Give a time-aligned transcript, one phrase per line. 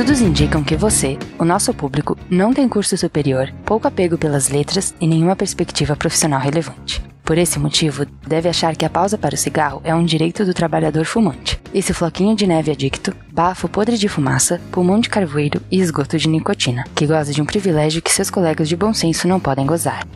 [0.00, 4.94] Estudos indicam que você, o nosso público, não tem curso superior, pouco apego pelas letras
[4.98, 7.02] e nenhuma perspectiva profissional relevante.
[7.22, 10.54] Por esse motivo, deve achar que a pausa para o cigarro é um direito do
[10.54, 11.60] trabalhador fumante.
[11.74, 16.30] Esse floquinho de neve adicto, bafo podre de fumaça, pulmão de carvoeiro e esgoto de
[16.30, 20.06] nicotina, que goza de um privilégio que seus colegas de bom senso não podem gozar.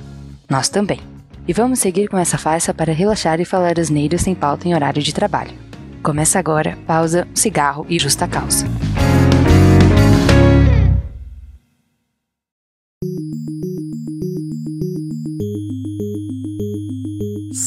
[0.49, 1.01] Nós também.
[1.47, 5.03] E vamos seguir com essa farsa para relaxar e falar asneiros sem pauta em horário
[5.03, 5.53] de trabalho.
[6.03, 8.67] Começa agora, pausa, cigarro e justa causa.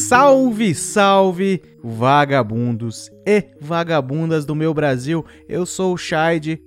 [0.08, 5.22] Salve, salve, vagabundos e vagabundas do meu Brasil.
[5.46, 6.62] Eu sou o Shide,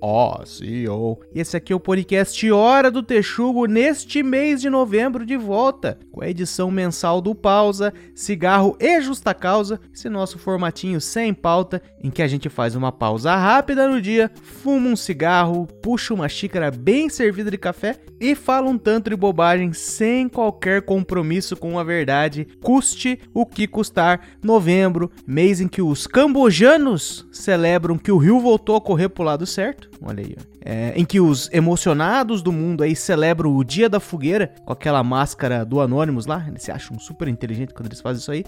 [0.00, 1.20] Ó, CEO.
[1.34, 6.22] Esse aqui é o podcast Hora do Texugo neste mês de novembro de volta, com
[6.22, 12.10] a edição mensal do Pausa, Cigarro e Justa Causa, esse nosso formatinho sem pauta, em
[12.10, 16.70] que a gente faz uma pausa rápida no dia, fuma um cigarro, puxa uma xícara
[16.70, 21.84] bem servida de café e fala um tanto de bobagem sem qualquer compromisso com a
[21.84, 24.28] verdade, custe o que custar.
[24.42, 29.44] Novembro, mês em que os cambojanos celebram que o rio voltou a correr pro lado
[29.44, 34.00] certo olha aí, é, em que os emocionados do mundo aí celebram o Dia da
[34.00, 38.20] Fogueira com aquela máscara do Anonymous lá, eles se acham super inteligentes quando eles fazem
[38.20, 38.44] isso aí.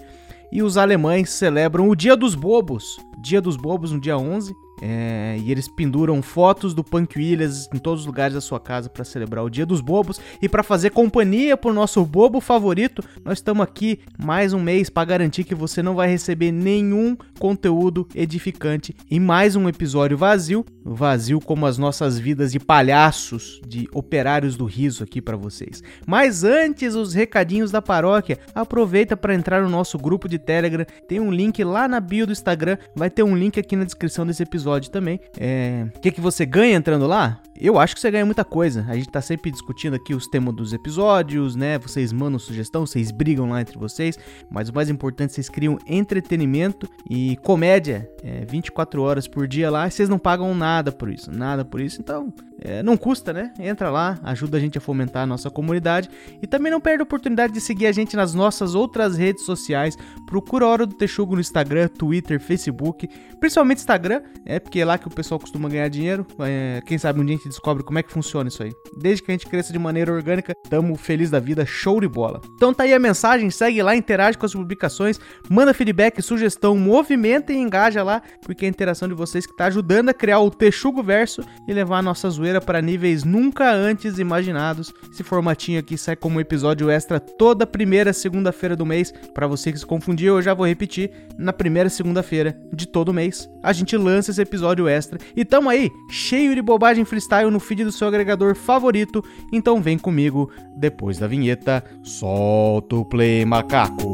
[0.51, 5.37] E os alemães celebram o Dia dos Bobos, Dia dos Bobos no dia 11, é,
[5.39, 9.03] e eles penduram fotos do Punk Williams em todos os lugares da sua casa para
[9.03, 13.03] celebrar o Dia dos Bobos e para fazer companhia pro nosso bobo favorito.
[13.23, 18.07] Nós estamos aqui mais um mês para garantir que você não vai receber nenhum conteúdo
[18.15, 24.55] edificante e mais um episódio vazio, vazio como as nossas vidas de palhaços, de operários
[24.55, 25.81] do riso aqui para vocês.
[26.05, 31.19] Mas antes os recadinhos da paróquia, aproveita para entrar no nosso grupo de Telegram, tem
[31.19, 34.43] um link lá na bio do Instagram, vai ter um link aqui na descrição desse
[34.43, 35.19] episódio episódio também.
[35.37, 37.39] É, o que, que você ganha entrando lá?
[37.55, 38.85] Eu acho que você ganha muita coisa.
[38.87, 41.77] A gente tá sempre discutindo aqui os temas dos episódios, né?
[41.77, 44.17] Vocês mandam sugestão, vocês brigam lá entre vocês.
[44.49, 49.87] Mas o mais importante, vocês criam entretenimento e comédia é, 24 horas por dia lá.
[49.87, 52.01] E vocês não pagam nada por isso, nada por isso.
[52.01, 53.53] Então, é, não custa, né?
[53.59, 56.09] Entra lá, ajuda a gente a fomentar a nossa comunidade.
[56.41, 59.97] E também não perde a oportunidade de seguir a gente nas nossas outras redes sociais.
[60.25, 63.07] Procura a Hora do Texugo no Instagram, Twitter, Facebook.
[63.39, 66.25] Principalmente Instagram, é porque é lá que o pessoal costuma ganhar dinheiro.
[66.39, 68.71] É, quem sabe um dia gente descobre como é que funciona isso aí.
[68.95, 72.41] Desde que a gente cresça de maneira orgânica, tamo feliz da vida, show de bola.
[72.55, 77.51] Então tá aí a mensagem, segue lá, interage com as publicações, manda feedback, sugestão, movimenta
[77.51, 80.49] e engaja lá, porque é a interação de vocês que tá ajudando a criar o
[80.49, 84.93] Texugo Verso e levar a nossa zoeira para níveis nunca antes imaginados.
[85.11, 89.13] Esse formatinho aqui sai como episódio extra toda primeira segunda-feira do mês.
[89.33, 93.49] Para você que se confundiu, eu já vou repetir, na primeira segunda-feira de todo mês,
[93.63, 97.59] a gente lança esse episódio extra e tamo aí, cheio de bobagem freestyle freestyle no
[97.59, 101.83] feed do seu agregador favorito, então vem comigo depois da vinheta.
[102.03, 104.13] Solta o play, macaco!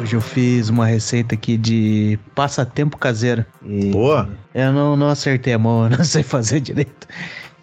[0.00, 3.46] Hoje eu fiz uma receita aqui de passatempo caseiro.
[3.64, 4.28] E Boa!
[4.52, 7.06] Eu não, não acertei a mão, eu não sei fazer direito.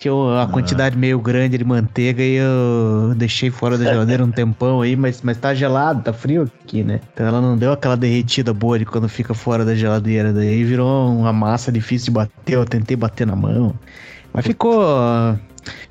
[0.01, 4.81] Tinha uma quantidade meio grande de manteiga e eu deixei fora da geladeira um tempão
[4.81, 7.00] aí, mas, mas tá gelado, tá frio aqui, né?
[7.13, 10.34] Então ela não deu aquela derretida boa de quando fica fora da geladeira.
[10.34, 12.56] Daí virou uma massa difícil de bater.
[12.56, 13.75] Eu tentei bater na mão.
[14.34, 14.84] Mas ficou.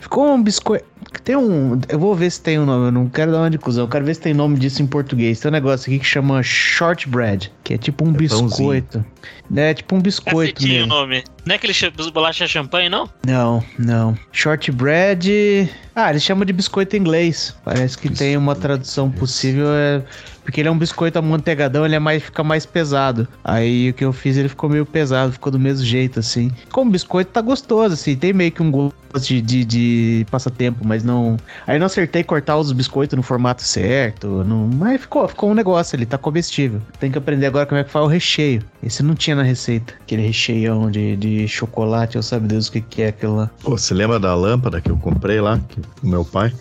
[0.00, 0.84] Ficou um biscoito.
[1.22, 1.80] Tem um.
[1.88, 2.86] Eu vou ver se tem um nome.
[2.86, 3.84] Eu não quero dar uma de cuzão.
[3.84, 5.38] Eu quero ver se tem nome disso em português.
[5.38, 9.04] Tem um negócio aqui que chama shortbread, que é tipo um é biscoito.
[9.54, 10.62] É tipo um biscoito.
[10.64, 10.84] Mesmo.
[10.84, 11.22] o nome.
[11.44, 11.74] Não é aquele
[12.12, 13.08] bolacha champanhe, não?
[13.26, 14.16] Não, não.
[14.32, 15.70] Shortbread.
[15.94, 17.56] Ah, eles chamam de biscoito em inglês.
[17.64, 19.66] Parece que tem uma tradução possível.
[19.68, 20.02] É
[20.50, 23.28] porque ele é um biscoito amanteigadão, ele é mais, fica mais pesado.
[23.44, 26.50] Aí o que eu fiz, ele ficou meio pesado, ficou do mesmo jeito, assim.
[26.72, 31.04] Como biscoito tá gostoso, assim, tem meio que um gosto de, de, de passatempo, mas
[31.04, 31.36] não.
[31.66, 34.42] Aí não acertei cortar os biscoitos no formato certo.
[34.44, 34.68] Não...
[34.74, 36.82] Mas ficou, ficou um negócio ali, tá comestível.
[36.98, 38.60] Tem que aprender agora como é que faz o recheio.
[38.82, 39.94] Esse não tinha na receita.
[40.00, 43.50] Aquele recheião de, de chocolate, eu sabe Deus o que, que é aquilo lá.
[43.62, 46.52] Pô, você lembra da lâmpada que eu comprei lá, que, com meu pai?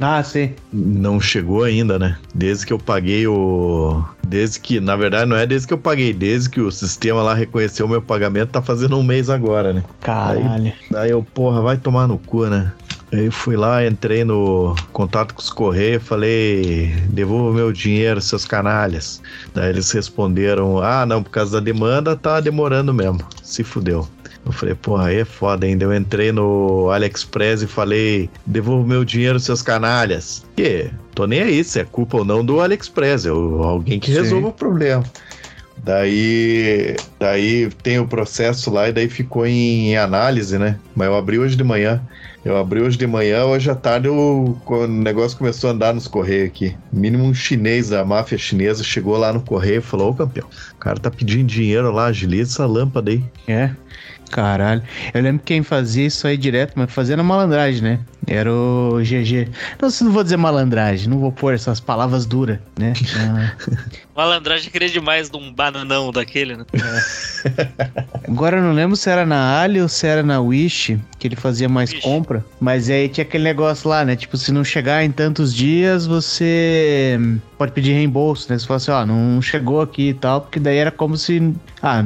[0.00, 0.52] Ah, sim.
[0.72, 2.16] Não chegou ainda, né?
[2.34, 4.02] Desde que eu paguei o.
[4.26, 7.34] Desde que, na verdade, não é desde que eu paguei, desde que o sistema lá
[7.34, 9.84] reconheceu o meu pagamento, tá fazendo um mês agora, né?
[10.00, 10.44] Caralho.
[10.44, 12.72] Daí, daí eu, porra, vai tomar no cu, né?
[13.12, 19.20] Aí fui lá, entrei no contato com os Correios, falei, devolva meu dinheiro, seus canalhas.
[19.54, 23.20] Daí eles responderam, ah, não, por causa da demanda tá demorando mesmo.
[23.42, 24.08] Se fudeu.
[24.44, 25.84] Eu falei, porra, aí é foda ainda.
[25.84, 30.44] Eu entrei no AliExpress e falei, devolva meu dinheiro, seus canalhas.
[30.56, 30.90] Que?
[31.14, 34.22] Tô nem aí se é culpa ou não do AliExpress, é alguém que Sim.
[34.22, 35.04] resolva o problema.
[35.76, 40.78] Daí, daí tem o processo lá e daí ficou em análise, né?
[40.94, 42.00] Mas eu abri hoje de manhã.
[42.44, 46.08] Eu abri hoje de manhã, hoje à tarde o, o negócio começou a andar nos
[46.08, 46.76] correios aqui.
[46.92, 50.76] Mínimo um chinês da máfia chinesa chegou lá no correio e falou: Ô campeão, o
[50.78, 53.24] cara tá pedindo dinheiro lá, agiliza essa lâmpada aí.
[53.46, 53.70] É.
[54.30, 54.82] Caralho.
[55.12, 58.00] Eu lembro quem fazia isso aí direto, mas fazia na malandragem, né?
[58.26, 59.48] Era o GG.
[59.80, 62.92] Não, se não vou dizer malandragem, não vou pôr essas palavras duras, né?
[63.16, 63.52] Ah,
[64.14, 66.64] Malandragem queria demais de um bananão daquele, né?
[68.28, 71.36] Agora eu não lembro se era na Ali ou se era na Wish que ele
[71.36, 72.02] fazia mais Wish.
[72.02, 72.44] compra.
[72.60, 74.14] Mas aí tinha aquele negócio lá, né?
[74.14, 77.18] Tipo, se não chegar em tantos dias, você
[77.58, 78.58] pode pedir reembolso, né?
[78.58, 81.52] Você fala assim, ó, não chegou aqui e tal, porque daí era como se.
[81.82, 82.04] Ah,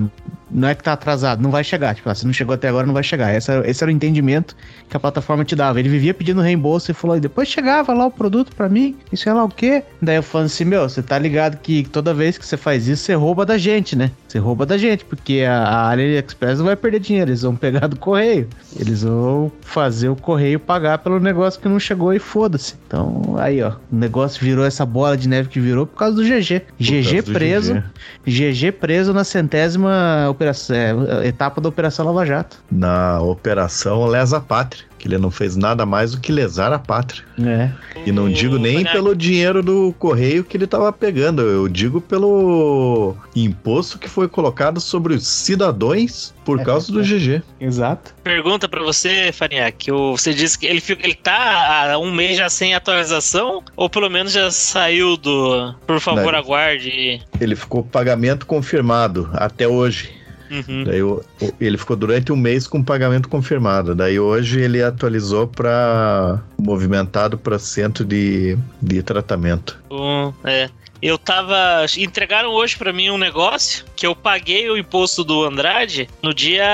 [0.56, 1.94] não é que tá atrasado, não vai chegar.
[1.94, 3.34] Tipo, ah, se não chegou até agora, não vai chegar.
[3.34, 4.56] Esse era, esse era o entendimento
[4.88, 5.78] que a plataforma te dava.
[5.78, 9.16] Ele vivia pedindo reembolso e falou, e depois chegava lá o produto pra mim, e
[9.18, 9.82] sei lá o quê.
[10.00, 13.04] Daí eu falando assim, meu, você tá ligado que toda vez que você faz isso,
[13.04, 14.10] você rouba da gente, né?
[14.26, 17.86] Você rouba da gente, porque a, a AliExpress não vai perder dinheiro, eles vão pegar
[17.86, 18.48] do correio.
[18.78, 22.76] Eles vão fazer o correio pagar pelo negócio que não chegou e foda-se.
[22.86, 26.22] Então, aí, ó, o negócio virou essa bola de neve que virou por causa do
[26.22, 26.62] GG.
[26.80, 27.82] GG causa do preso.
[28.26, 28.52] GG.
[28.52, 32.62] GG preso na centésima operação, é, etapa da Operação Lava Jato.
[32.70, 37.24] Na operação Lesa Pátria, que ele não fez nada mais do que lesar a pátria.
[37.44, 37.70] É.
[38.06, 43.14] E não digo nem pelo dinheiro do correio que ele tava pegando, eu digo pelo
[43.34, 47.42] imposto que foi colocado sobre os cidadãos por É causa do GG.
[47.60, 48.14] Exato.
[48.22, 49.90] Pergunta pra você, Faniak.
[49.90, 53.62] o- Você disse que ele, ele tá há um mês já sem atualização?
[53.76, 55.74] Ou pelo menos já saiu do.
[55.86, 56.38] Por favor, Não.
[56.38, 57.20] aguarde.
[57.40, 60.10] Ele ficou pagamento confirmado até hoje.
[60.50, 60.84] Uhum.
[60.84, 63.94] Daí o- o- ele ficou durante um mês com pagamento confirmado.
[63.94, 69.78] Daí hoje ele atualizou para movimentado para centro de, de tratamento.
[69.90, 70.68] Um, é.
[71.02, 71.84] Eu tava.
[71.98, 76.64] Entregaram hoje pra mim um negócio que eu paguei o imposto do Andrade no dia.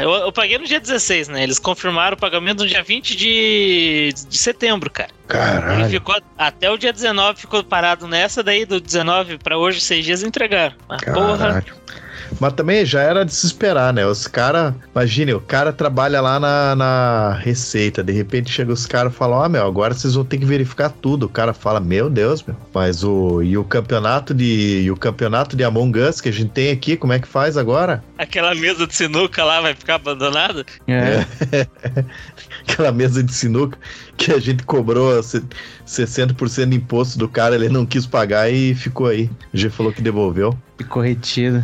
[0.00, 1.42] Eu, eu paguei no dia 16, né?
[1.42, 5.08] Eles confirmaram o pagamento no dia 20 de, de setembro, cara.
[5.10, 5.88] Ele Caralho.
[5.88, 10.22] ficou até o dia 19, ficou parado nessa, daí do 19 pra hoje, seis dias
[10.22, 10.74] entregaram.
[10.86, 11.74] Mas, porra, Caralho.
[12.40, 14.06] Mas também já era de se esperar, né?
[14.06, 19.12] Os caras, imagine, o cara trabalha lá na, na Receita, de repente chega os caras
[19.12, 21.26] e falam: Ah, meu, agora vocês vão ter que verificar tudo.
[21.26, 23.42] O cara fala: Meu Deus, meu, mas o.
[23.42, 24.82] E o campeonato de.
[24.84, 27.56] E o campeonato de Among Us que a gente tem aqui, como é que faz
[27.56, 28.02] agora?
[28.18, 30.64] aquela mesa de sinuca lá vai ficar abandonada?
[30.86, 31.26] É.
[32.62, 33.76] Aquela mesa de sinuca
[34.16, 35.42] que a gente cobrou se-
[35.86, 39.28] 60% de imposto do cara, ele não quis pagar e ficou aí.
[39.52, 40.56] O G falou que devolveu.
[40.82, 41.62] Ficou.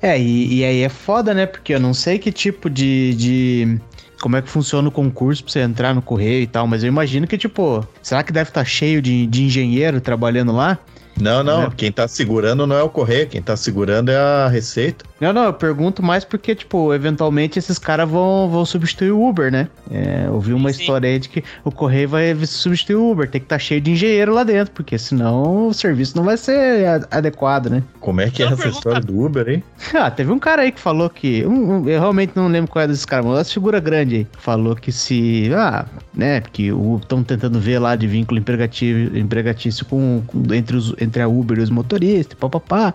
[0.00, 1.46] É, e, e aí é foda, né?
[1.46, 3.14] Porque eu não sei que tipo de.
[3.14, 3.80] de...
[4.20, 6.88] Como é que funciona o concurso pra você entrar no correio e tal, mas eu
[6.88, 10.76] imagino que, tipo, será que deve estar cheio de, de engenheiro trabalhando lá?
[11.20, 11.72] Não, não, Né?
[11.76, 15.04] quem tá segurando não é o correio, quem tá segurando é a Receita.
[15.20, 19.50] Não, não, eu pergunto mais porque, tipo, eventualmente esses caras vão, vão substituir o Uber,
[19.50, 19.68] né?
[19.90, 20.80] É, eu vi uma Sim.
[20.80, 23.90] história aí de que o correio vai substituir o Uber, tem que estar cheio de
[23.90, 27.82] engenheiro lá dentro, porque senão o serviço não vai ser adequado, né?
[27.98, 29.62] Como é que é essa história do Uber, hein?
[29.98, 31.44] Ah, teve um cara aí que falou que.
[31.44, 34.26] um- um- eu realmente não lembro qual é desses caras, mas uma figura grande aí.
[34.38, 35.50] Falou que se.
[35.54, 35.84] Ah,
[36.14, 36.40] né?
[36.40, 36.70] Porque
[37.00, 41.58] estão tentando ver lá de vínculo empregatício, empregatício com, com- entre, os, entre a Uber
[41.58, 42.94] e os motoristas, papapá.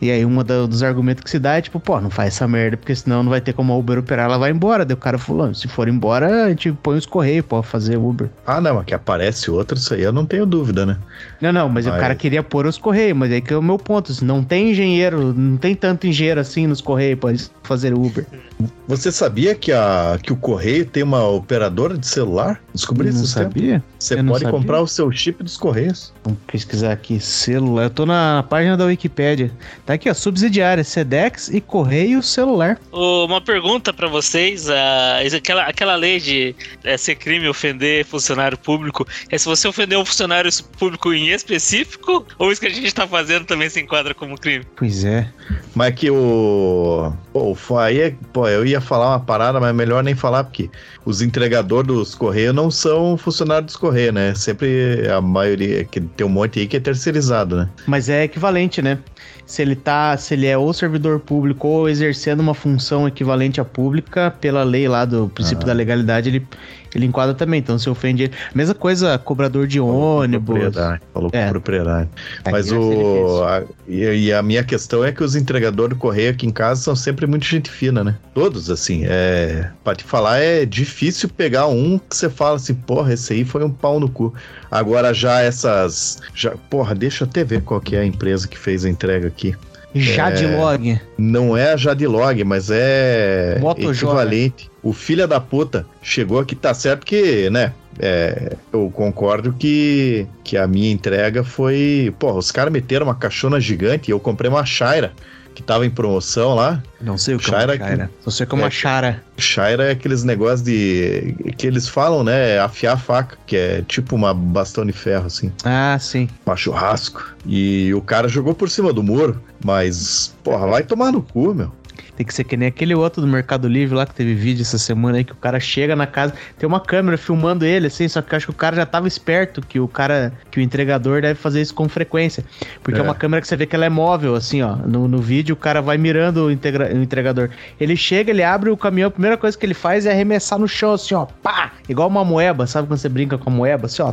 [0.00, 0.32] E aí, um
[0.68, 3.30] dos argumentos que se dá é tipo, pô, não faz essa merda, porque senão não
[3.30, 4.84] vai ter como a Uber operar, ela vai embora.
[4.84, 8.30] Daí o cara falou: se for embora, a gente põe os correios pra fazer Uber.
[8.46, 10.96] Ah, não, mas que aparece outro, isso aí eu não tenho dúvida, né?
[11.40, 13.76] Não, não, mas o cara queria pôr os correios, mas aí que é o meu
[13.76, 14.14] ponto.
[14.14, 18.24] Se não tem engenheiro, não tem tanto engenheiro assim nos correios pra fazer Uber.
[18.88, 22.58] Você sabia que, a, que o correio tem uma operadora de celular?
[22.74, 23.84] Descobri isso sabia?
[23.98, 24.58] Você Eu pode sabia.
[24.58, 26.12] comprar o seu chip dos correios.
[26.24, 27.84] Vamos pesquisar aqui, celular.
[27.84, 29.52] Eu tô na página da Wikipédia.
[29.84, 32.78] Tá aqui, ó, subsidiária, Sedex e correio celular.
[32.90, 38.56] Ô, Uma pergunta pra vocês: ah, aquela, aquela lei de é, ser crime ofender funcionário
[38.56, 42.94] público, é se você ofender um funcionário público em específico, ou isso que a gente
[42.94, 44.64] tá fazendo também se enquadra como crime?
[44.76, 45.28] Pois é.
[45.74, 47.12] Mas que o.
[47.34, 50.44] Pô, o- aí, é- pô, eu ia falar uma parada, mas é melhor nem falar,
[50.44, 50.70] porque
[51.04, 54.34] os entregadores dos Correios não são funcionários dos Correios, né?
[54.34, 57.68] Sempre a maioria, que tem um monte aí que é terceirizado, né?
[57.86, 58.98] Mas é equivalente, né?
[59.46, 63.64] Se ele tá, se ele é ou servidor público ou exercendo uma função equivalente à
[63.64, 65.68] pública, pela lei lá do princípio Ah.
[65.68, 66.46] da legalidade, ele,
[66.94, 68.32] ele enquadra também, então se ofende ele.
[68.54, 70.58] Mesma coisa, cobrador de ônibus.
[70.58, 71.44] Propriedade, falou É.
[71.46, 72.08] com propriedade.
[72.50, 73.42] Mas ser o.
[73.44, 76.80] a- e, e a minha questão é que os entregadores do correio aqui em casa
[76.82, 78.16] são sempre muito gente fina, né?
[78.34, 79.02] Todos, assim.
[79.06, 83.44] É, pra te falar, é difícil pegar um que você fala assim, porra, esse aí
[83.44, 84.32] foi um pau no cu.
[84.70, 86.18] Agora já essas.
[86.34, 89.26] Já, porra, deixa eu até ver qual que é a empresa que fez a entrega
[89.28, 89.54] aqui.
[89.94, 91.00] Jadlog.
[91.16, 93.92] Não é a Jadlog, mas é Motojoga.
[93.92, 94.70] equivalente.
[94.82, 97.72] O filho da puta chegou aqui, tá certo que, né?
[97.98, 102.14] é, eu concordo que, que a minha entrega foi.
[102.18, 105.12] Porra, os caras meteram uma caixona gigante e eu comprei uma Shaira
[105.58, 106.80] que tava em promoção lá.
[107.00, 108.10] Não sei o que é uma Shaira.
[108.20, 108.70] Só sei que é uma É.
[108.70, 109.22] Chara.
[109.36, 111.34] Shaira é aqueles negócios de.
[111.56, 112.60] que eles falam, né?
[112.60, 115.52] Afiar a faca, que é tipo uma bastão de ferro, assim.
[115.64, 116.28] Ah, sim.
[116.44, 117.34] Pra churrasco.
[117.44, 119.42] E o cara jogou por cima do muro.
[119.64, 121.72] Mas, porra, vai tomar no cu, meu.
[122.18, 124.76] Tem que ser que nem aquele outro do Mercado Livre lá que teve vídeo essa
[124.76, 128.20] semana aí que o cara chega na casa, tem uma câmera filmando ele, assim, só
[128.20, 131.22] que eu acho que o cara já tava esperto que o cara, que o entregador
[131.22, 132.44] deve fazer isso com frequência.
[132.82, 133.04] Porque é, É.
[133.04, 134.74] uma câmera que você vê que ela é móvel, assim, ó.
[134.74, 137.50] No, no vídeo o cara vai mirando o, integra- o entregador.
[137.78, 140.66] Ele chega, ele abre o caminhão, a primeira coisa que ele faz é arremessar no
[140.66, 141.24] chão, assim, ó.
[141.40, 141.70] Pá!
[141.88, 144.12] Igual uma moeba, sabe quando você brinca com a moeba, assim, ó.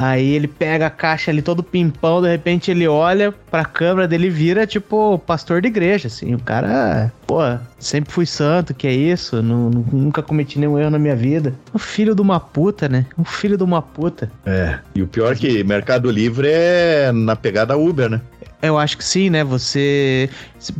[0.00, 4.28] Aí ele pega a caixa ali todo pimpão, de repente ele olha pra câmera dele
[4.28, 6.34] e vira tipo pastor de igreja, assim.
[6.34, 7.40] O cara, pô,
[7.78, 9.42] sempre fui santo, que é isso?
[9.42, 11.54] Nu- nunca cometi nenhum erro na minha vida.
[11.74, 13.04] Um filho de uma puta, né?
[13.18, 14.32] Um filho de uma puta.
[14.46, 14.78] É.
[14.94, 18.20] E o pior é que Mercado Livre é na pegada Uber, né?
[18.60, 19.44] Eu acho que sim, né?
[19.44, 20.28] Você.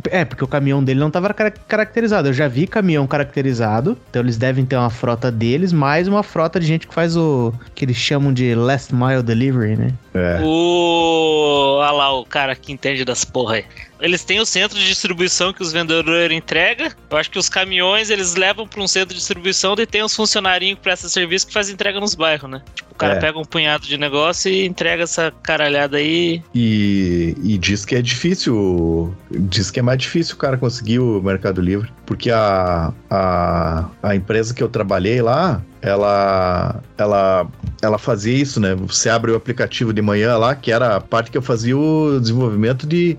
[0.09, 2.27] É, porque o caminhão dele não tava cara- caracterizado.
[2.27, 3.97] Eu já vi caminhão caracterizado.
[4.09, 7.53] Então eles devem ter uma frota deles, mais uma frota de gente que faz o.
[7.73, 9.93] que eles chamam de last mile delivery, né?
[10.13, 10.41] É.
[10.43, 11.77] O.
[11.79, 13.65] Olha lá, o cara que entende das porra aí.
[13.99, 16.89] Eles têm o centro de distribuição que os vendedores entregam.
[17.09, 20.15] Eu acho que os caminhões eles levam para um centro de distribuição e tem os
[20.15, 22.61] funcionarinhos que prestam serviço que fazem entrega nos bairros, né?
[22.73, 23.19] Tipo, o cara É.
[23.19, 26.41] pega um punhado de negócio e entrega essa caralhada aí.
[26.55, 31.21] E, e diz que é difícil, diz que é mais difícil o cara conseguir o
[31.21, 37.47] Mercado Livre, porque a, a, a empresa que eu trabalhei lá, ela, ela,
[37.81, 38.75] ela fazia isso, né?
[38.75, 42.19] Você abre o aplicativo de manhã lá, que era a parte que eu fazia o
[42.19, 43.17] desenvolvimento de.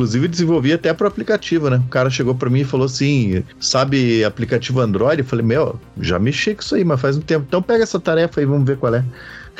[0.00, 1.76] Inclusive desenvolvi até pro aplicativo, né?
[1.76, 5.20] O cara chegou pra mim e falou assim: sabe aplicativo Android?
[5.20, 7.44] Eu falei, meu, já mexi com isso aí, mas faz um tempo.
[7.46, 9.04] Então pega essa tarefa aí, vamos ver qual é.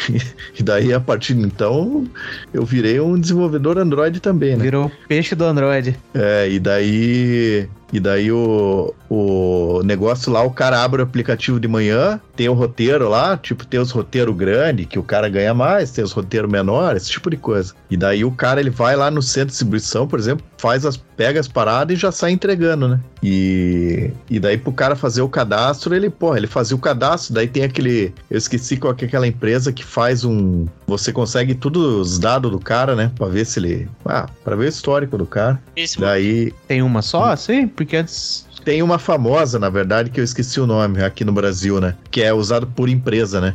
[0.58, 2.06] E daí, a partir de então,
[2.54, 4.64] eu virei um desenvolvedor Android também, né?
[4.64, 5.94] Virou o peixe do Android.
[6.14, 7.68] É, e daí.
[7.92, 12.54] E daí o, o negócio lá, o cara abre o aplicativo de manhã, tem o
[12.54, 16.50] roteiro lá, tipo, tem os roteiros grandes, que o cara ganha mais, tem os roteiros
[16.50, 17.74] menores, esse tipo de coisa.
[17.90, 20.96] E daí o cara, ele vai lá no centro de distribuição, por exemplo, faz as,
[20.96, 23.00] pega as paradas e já sai entregando, né?
[23.22, 27.48] E, e daí pro cara fazer o cadastro, ele, porra, ele fazia o cadastro, daí
[27.48, 31.82] tem aquele, eu esqueci qual que é aquela empresa que faz um, você consegue todos
[31.82, 33.10] os dados do cara, né?
[33.16, 35.60] Pra ver se ele, ah, pra ver o histórico do cara.
[35.76, 37.66] Esse Daí Tem uma só, sim?
[37.80, 38.46] Porque antes.
[38.62, 41.94] tem uma famosa, na verdade, que eu esqueci o nome aqui no Brasil, né?
[42.10, 43.54] Que é usado por empresa, né?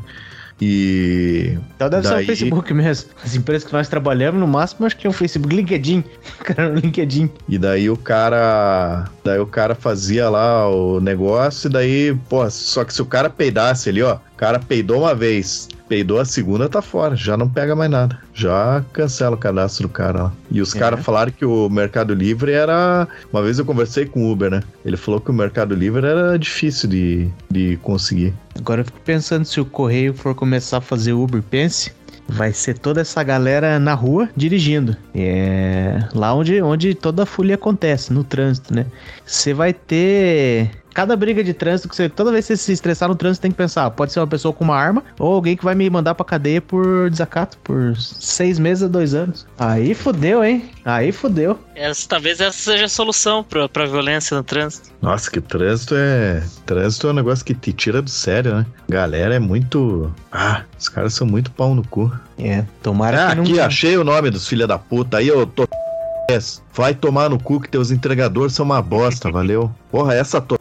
[0.60, 1.58] E.
[1.75, 3.10] Então deve ser Daí- o Facebook mesmo.
[3.24, 5.53] As empresas que nós trabalhamos, no máximo, acho que é o Facebook.
[5.55, 6.03] LinkedIn.
[6.44, 7.29] Cara, no LinkedIn.
[7.48, 9.05] E daí o cara.
[9.24, 13.29] Daí o cara fazia lá o negócio, e daí, pô, só que se o cara
[13.29, 17.47] peidasse ali, ó, o cara peidou uma vez, peidou a segunda, tá fora, já não
[17.47, 18.19] pega mais nada.
[18.33, 20.33] Já cancela o cadastro do cara lá.
[20.51, 20.79] E os É.
[20.79, 23.07] caras falaram que o Mercado Livre era.
[23.31, 24.61] Uma vez eu conversei com o Uber, né?
[24.83, 28.33] Ele falou que o Mercado Livre era difícil de, de conseguir.
[28.59, 31.93] Agora eu fico pensando se o correio for começar a fazer Uber, pense.
[32.27, 34.97] Vai ser toda essa galera na rua dirigindo.
[35.13, 38.85] É lá onde, onde toda a folia acontece, no trânsito, né?
[39.25, 40.71] Você vai ter.
[40.95, 42.07] Cada briga de trânsito que você.
[42.07, 44.53] Toda vez que você se estressar no trânsito, tem que pensar: pode ser uma pessoa
[44.53, 48.57] com uma arma ou alguém que vai me mandar pra cadeia por desacato por seis
[48.57, 49.45] meses a dois anos.
[49.59, 50.69] Aí fudeu, hein?
[50.85, 51.59] Aí fudeu.
[51.75, 54.89] Essa, talvez essa seja a solução pra, pra violência no trânsito.
[55.01, 56.41] Nossa, que trânsito é.
[56.65, 58.65] Trânsito é um negócio que te tira do sério, né?
[58.87, 60.09] Galera é muito.
[60.31, 62.09] Ah, os caras são muito pau no cu.
[62.39, 63.43] É, tomara Ah, que não.
[63.43, 65.17] aqui, achei o nome dos filha da puta.
[65.17, 65.67] Aí eu tô.
[66.73, 69.71] Vai tomar no cu que teus entregadores são uma bosta, valeu?
[69.91, 70.57] Porra, essa to...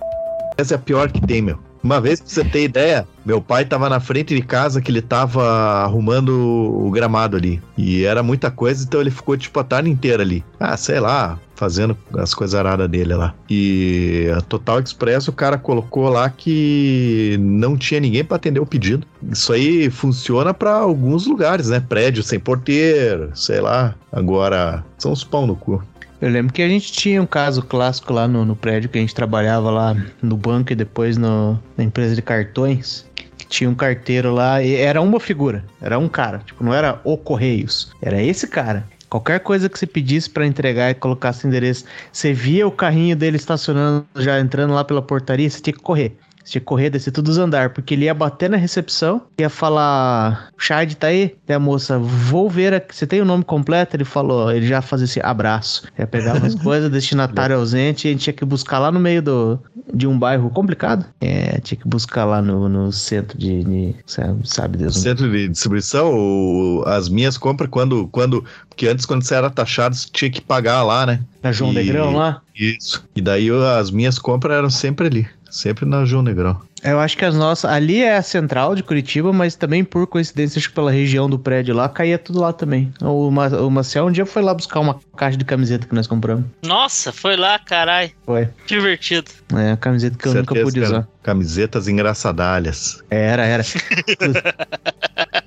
[0.56, 1.58] essa é a pior que tem, meu.
[1.84, 5.02] Uma vez, pra você ter ideia, meu pai tava na frente de casa que ele
[5.02, 5.44] tava
[5.82, 7.60] arrumando o gramado ali.
[7.76, 10.42] E era muita coisa, então ele ficou tipo a tarde inteira ali.
[10.58, 13.34] Ah, sei lá, fazendo as coisas aradas dele lá.
[13.50, 18.66] E a Total Express o cara colocou lá que não tinha ninguém pra atender o
[18.66, 19.06] pedido.
[19.30, 21.80] Isso aí funciona pra alguns lugares, né?
[21.80, 23.94] Prédio sem porteiro, sei lá.
[24.10, 25.82] Agora, são os pão no cu.
[26.20, 29.00] Eu lembro que a gente tinha um caso clássico lá no, no prédio que a
[29.00, 33.04] gente trabalhava lá no banco e depois no- na empresa de cartões.
[33.48, 37.16] Tinha um carteiro lá, e era uma figura, era um cara, tipo, não era o
[37.16, 38.88] Correios, era esse cara.
[39.08, 43.36] Qualquer coisa que você pedisse pra entregar e colocasse endereço, você via o carrinho dele
[43.36, 46.16] estacionando, já entrando lá pela portaria, você tinha que correr.
[46.44, 49.48] Você tinha que correr, descer todos os andares, porque ele ia bater na recepção, ia
[49.48, 51.34] falar, Chad tá aí?
[51.46, 53.96] Daí a moça, vou ver aqui, você tem o nome completo?
[53.96, 55.84] Ele falou, ele já fazia esse abraço.
[55.98, 59.22] Ia pegar umas coisas, destinatário ausente, e a gente tinha que buscar lá no meio
[59.22, 59.58] do,
[59.92, 61.06] de um bairro complicado.
[61.20, 64.96] É, tinha que buscar lá no, no centro de, de sabe, sabe Deus.
[64.98, 68.44] Centro de distribuição, o- as minhas compras, quando, quando.
[68.68, 71.20] Porque antes, quando você era taxado, você tinha que pagar lá, né?
[71.42, 72.42] Na João E- Negrão lá?
[72.54, 73.02] Isso.
[73.16, 75.26] E daí eu- as minhas compras eram sempre ali.
[75.54, 76.60] Sempre na João Negrão.
[76.82, 77.70] Eu acho que as nossas.
[77.70, 81.38] Ali é a central de Curitiba, mas também por coincidência, acho que pela região do
[81.38, 82.92] prédio lá, caía tudo lá também.
[83.00, 86.44] O, o Maciel um dia foi lá buscar uma caixa de camiseta que nós compramos.
[86.66, 88.12] Nossa, foi lá, carai.
[88.26, 88.48] Foi.
[88.66, 89.30] Divertido.
[89.54, 91.08] É, a camiseta que eu nunca Certeza pude que eram usar.
[91.22, 93.00] Camisetas engraçadalhas.
[93.08, 93.62] Era, era.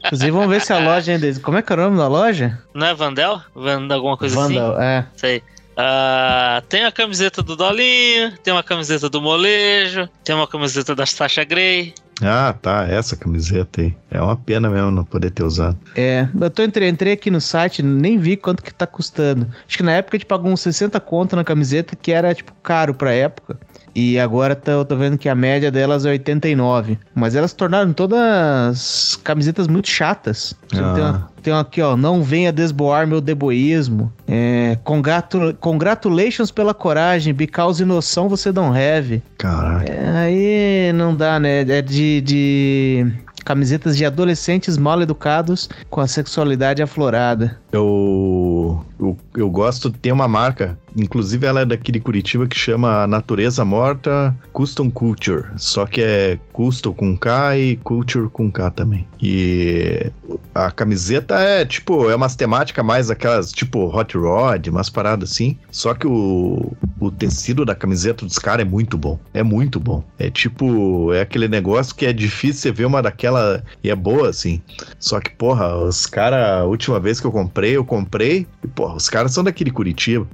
[0.06, 1.38] Inclusive, vamos ver se a loja ainda.
[1.42, 2.58] Como é que é o nome da loja?
[2.74, 3.42] Não é Vandel?
[3.54, 4.54] Vanda alguma coisa assim?
[4.54, 5.06] Vandal, é.
[5.18, 5.44] Sei.
[5.78, 11.06] Ah, tem a camiseta do Dolinho, tem uma camiseta do Molejo, tem uma camiseta da
[11.06, 11.94] Sasha Grey.
[12.22, 12.88] Ah, tá.
[12.90, 13.96] Essa camiseta aí.
[14.10, 15.78] É uma pena mesmo não poder ter usado.
[15.96, 19.48] É, eu tô entrei, entrei aqui no site, nem vi quanto que tá custando.
[19.68, 22.52] Acho que na época a gente pagou uns 60 conto na camiseta, que era, tipo,
[22.64, 23.60] caro pra época.
[24.00, 27.00] E agora tá, eu tô vendo que a média delas é 89.
[27.16, 30.54] Mas elas tornaram todas camisetas muito chatas.
[30.72, 30.94] Ah.
[30.94, 31.98] Tem, uma, tem uma aqui, ó.
[31.98, 34.14] Não venha desboar meu deboísmo.
[34.28, 37.34] É, congratu- congratulations pela coragem.
[37.34, 39.24] Because noção você não have.
[39.36, 39.90] Caralho.
[39.90, 41.62] É, aí não dá, né?
[41.62, 43.08] É de, de
[43.44, 47.58] camisetas de adolescentes mal educados com a sexualidade aflorada.
[47.72, 53.06] Eu, eu, eu gosto, tem uma marca, inclusive ela é daqui de Curitiba, que chama
[53.08, 55.46] Natureza Morta Custom Culture.
[55.56, 59.08] Só que é custom com K e culture com K também.
[59.22, 60.12] E
[60.54, 65.58] a camiseta é tipo, é umas temáticas mais aquelas tipo hot rod, umas paradas assim.
[65.72, 69.20] Só que o, o tecido da camiseta dos caras é muito bom.
[69.34, 70.04] É muito bom.
[70.18, 74.30] É tipo, é aquele negócio que é difícil você ver uma daquela e é boa
[74.30, 74.62] assim.
[75.00, 78.96] Só que, porra, os caras, a última vez que eu comprei, eu comprei, e, porra,
[78.96, 80.28] os caras são daqui de Curitiba.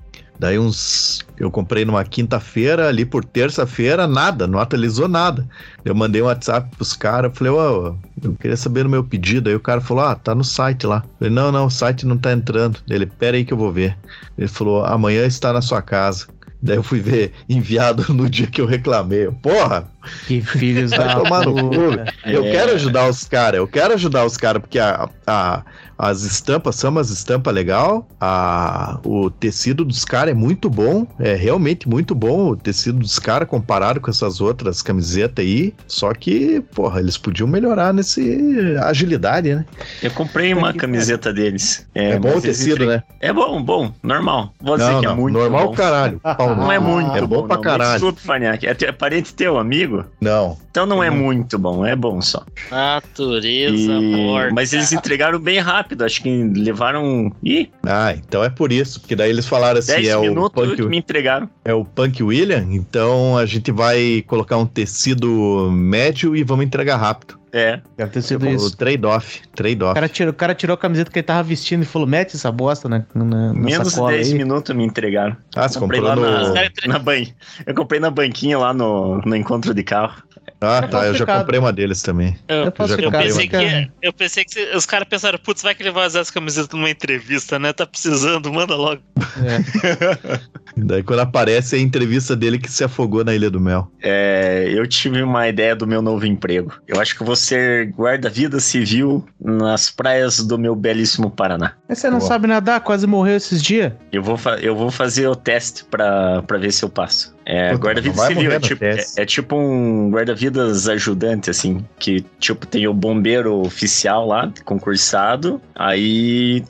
[0.43, 1.25] Daí uns.
[1.39, 5.47] Eu comprei numa quinta-feira, ali por terça-feira, nada, não atualizou nada.
[5.85, 9.49] Eu mandei um WhatsApp pros caras, falei, ô, eu queria saber no meu pedido.
[9.49, 10.97] Aí o cara falou, ah, tá no site lá.
[11.05, 12.79] Eu falei, não, não, o site não tá entrando.
[12.89, 13.97] Ele, pera aí que eu vou ver.
[14.37, 16.27] Ele falou, amanhã está na sua casa.
[16.61, 19.31] Daí eu fui ver enviado no dia que eu reclamei.
[19.41, 19.87] Porra,
[20.27, 21.69] Que filhos Vai da tomar no cu.
[21.69, 22.13] puta.
[22.25, 22.51] eu É.
[22.51, 25.63] quero ajudar os caras, eu quero ajudar os caras, porque a, a-
[26.09, 31.33] as estampas são umas estampas legal, a, o tecido dos caras é muito bom, é
[31.35, 36.61] realmente muito bom o tecido dos caras comparado com essas outras camisetas aí, só que,
[36.75, 39.65] porra, eles podiam melhorar nesse agilidade, né?
[40.01, 41.87] Eu comprei uma camiseta deles.
[41.93, 43.03] É, bom o tecido, né?
[43.19, 44.53] É bom, bom, normal.
[44.61, 45.73] Vou dizer Não, que é não, muito normal bom.
[45.73, 46.19] caralho.
[46.23, 47.61] Pau Não é muito É bom pra não.
[47.61, 47.93] caralho.
[47.93, 48.67] Desculpa, Fanhaque.
[48.67, 50.05] É, é parente teu, amigo?
[50.19, 50.57] Não.
[50.71, 52.43] Então não é muito bom, é bom só.
[52.71, 54.53] Natureza E- morta.
[54.53, 57.31] Mas eles entregaram bem rápido, acho que levaram.
[57.43, 60.67] Ih, Ah, então é por isso, porque daí eles falaram assim, 10 é o minutos
[60.69, 61.49] punk, me entregaram.
[61.65, 66.97] É o Punk William, então a gente vai colocar um tecido médio e vamos entregar
[66.97, 67.37] rápido.
[67.55, 67.79] É.
[67.95, 68.75] Deve ter sido O isso.
[68.75, 69.93] trade-off, O trade-off.
[69.93, 72.51] cara, tirou, o cara tirou a camiseta que ele tava vestindo e falou: mete essa
[72.51, 74.33] bosta na, na, na Menos de sacola 10 aí.
[74.33, 75.37] minutos me entregaram.
[75.55, 76.53] Ah, você comprei comprou lá no...
[76.53, 77.23] na, na ban...
[77.67, 80.23] Eu comprei na banquinha lá no, no encontro de carro.
[80.65, 82.35] Ah, É tá, eu já comprei uma deles também.
[82.47, 82.71] Eu, já
[83.11, 86.33] pensei que, eu pensei que os caras pensaram, putz, vai que ele vai usar essa
[86.33, 87.73] camiseta numa entrevista, né?
[87.73, 89.01] Tá precisando, manda logo.
[89.43, 90.39] É.
[90.75, 93.91] Daí quando aparece é a entrevista dele que se afogou na Ilha do Mel.
[94.01, 96.73] É, eu tive uma ideia do meu novo emprego.
[96.87, 101.73] Eu acho que vou ser guarda-vida civil nas praias do meu belíssimo Paraná.
[101.87, 102.27] Mas você não Boa.
[102.27, 103.93] sabe nadar, quase morreu esses dias.
[104.11, 107.33] Eu vou, fa- eu vou fazer o teste pra, pra ver se eu passo.
[107.53, 111.85] É, Puta, guarda-vida não vai civil é tipo, é, é tipo um guarda-vidas ajudante, assim.
[111.99, 115.61] Que, tipo, tem o bombeiro oficial lá, concursado.
[115.75, 116.63] Aí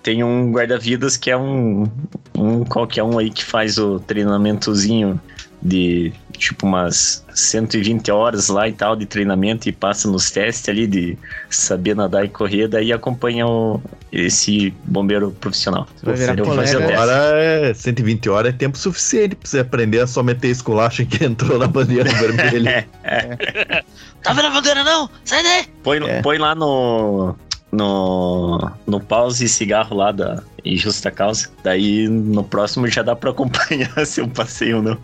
[0.00, 1.88] tem um guarda-vidas que é um,
[2.36, 5.20] um qualquer um aí que faz o treinamentozinho
[5.60, 10.86] de tipo umas 120 horas lá e tal de treinamento e passa nos testes ali
[10.86, 11.18] de
[11.50, 15.86] saber nadar e correr, daí acompanha o, esse bombeiro profissional.
[15.96, 16.88] Você vai virar Eu.
[16.90, 21.22] Agora é 120 horas é tempo suficiente pra você aprender a só meter esculacho que
[21.26, 22.86] entrou na bandeira vermelha.
[24.20, 25.08] Tá vendo a bandeira não?
[25.24, 25.66] Sai daí!
[25.82, 26.20] Põe, É.
[26.20, 27.36] põe lá no,
[27.70, 31.48] no, no pause e cigarro lá da e justa causa.
[31.64, 34.98] Daí no próximo já dá pra acompanhar se eu passei ou não.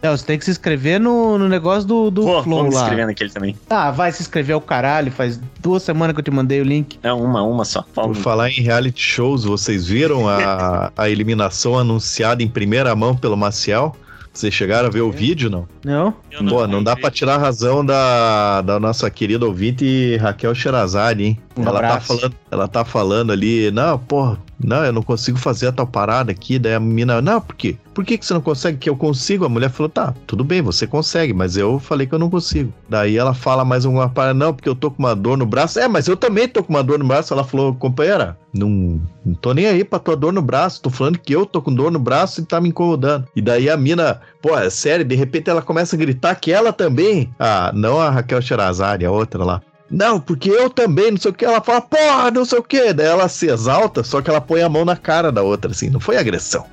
[0.00, 2.74] É, você tem que se inscrever no, no negócio do, do Vou, Flow vou me
[2.74, 2.80] lá.
[2.82, 3.56] inscrever naquele também.
[3.68, 5.12] Ah, vai se inscrever o caralho.
[5.12, 6.98] Faz duas semanas que eu te mandei o link.
[7.02, 7.82] É uma, uma só.
[7.82, 8.14] Por Fala.
[8.14, 13.94] falar em reality shows, vocês viram a, a eliminação anunciada em primeira mão pelo Maciel?
[14.32, 15.66] Vocês chegaram a ver o vídeo, não?
[15.84, 16.14] Não?
[16.30, 21.24] Eu Pô, não dá pra tirar a razão da, da nossa querida ouvinte Raquel Sherazade,
[21.24, 21.38] hein?
[21.56, 25.68] Um ela, tá falando, ela tá falando ali, não, porra, não, eu não consigo fazer
[25.68, 26.58] a tal parada aqui.
[26.58, 27.76] Daí a menina, não, por quê?
[27.94, 28.78] Por que, que você não consegue?
[28.78, 29.44] Que eu consigo.
[29.44, 32.72] A mulher falou, tá, tudo bem, você consegue, mas eu falei que eu não consigo.
[32.88, 35.78] Daí ela fala mais alguma parada, não, porque eu tô com uma dor no braço.
[35.78, 37.32] É, mas eu também tô com uma dor no braço.
[37.32, 40.82] Ela falou, companheira, não, não tô nem aí pra tua dor no braço.
[40.82, 43.26] Tô falando que eu tô com dor no braço e tá me incomodando.
[43.34, 46.72] E daí a mina, pô, é sério, de repente ela começa a gritar que ela
[46.72, 47.32] também.
[47.38, 49.62] Ah, não a Raquel Sherazade, a outra lá.
[49.90, 51.44] Não, porque eu também, não sei o que.
[51.44, 52.92] Ela fala, porra, não sei o que.
[52.92, 55.90] Daí ela se exalta, só que ela põe a mão na cara da outra, assim.
[55.90, 56.64] Não foi agressão.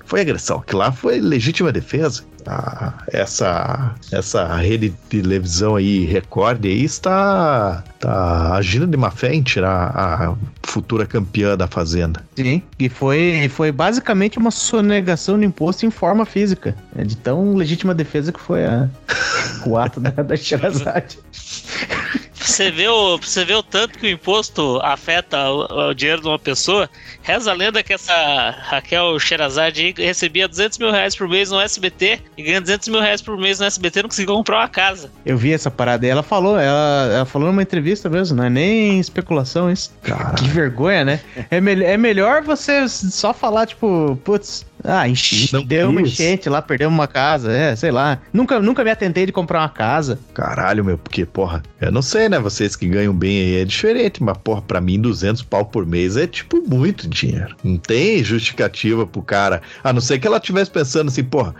[0.00, 0.60] Não foi agressão.
[0.60, 2.24] Que lá foi legítima defesa.
[2.46, 9.32] Ah, essa, essa rede de televisão aí, Record, aí, está, está agindo de má fé
[9.32, 12.22] em tirar a futura campeã da Fazenda.
[12.36, 12.62] Sim.
[12.78, 16.76] E foi, foi basicamente uma sonegação de imposto em forma física.
[16.94, 18.90] É de tão legítima defesa que foi a,
[19.64, 21.18] o ato da, da Sherazade.
[22.44, 26.28] Você vê, o, você vê o tanto que o imposto afeta o, o dinheiro de
[26.28, 26.88] uma pessoa.
[27.22, 31.60] Reza a lenda que essa Raquel Sherazade aí recebia 200 mil reais por mês no
[31.60, 35.10] SBT e ganha 200 mil reais por mês no SBT não conseguiu comprar uma casa.
[35.24, 38.50] Eu vi essa parada e ela falou, ela, ela falou numa entrevista mesmo, não é
[38.50, 39.92] nem especulação isso.
[40.36, 41.20] Que vergonha, né?
[41.50, 46.48] É, mel é melhor você só falar, tipo, putz, ah, enchi, Não deu uma enchente
[46.48, 48.20] lá, perdeu uma casa, é, sei lá.
[48.32, 50.18] Nunca, nunca me atentei de comprar uma casa.
[50.34, 52.38] Caralho, meu, porque, porra, eu não sei, né?
[52.38, 56.18] Vocês que ganham bem aí é diferente, mas, porra, pra mim, 200 pau por mês
[56.18, 57.56] é, tipo, muito dinheiro.
[57.64, 59.62] Não tem justificativa pro cara.
[59.82, 61.54] A não ser que ela estivesse pensando assim, porra,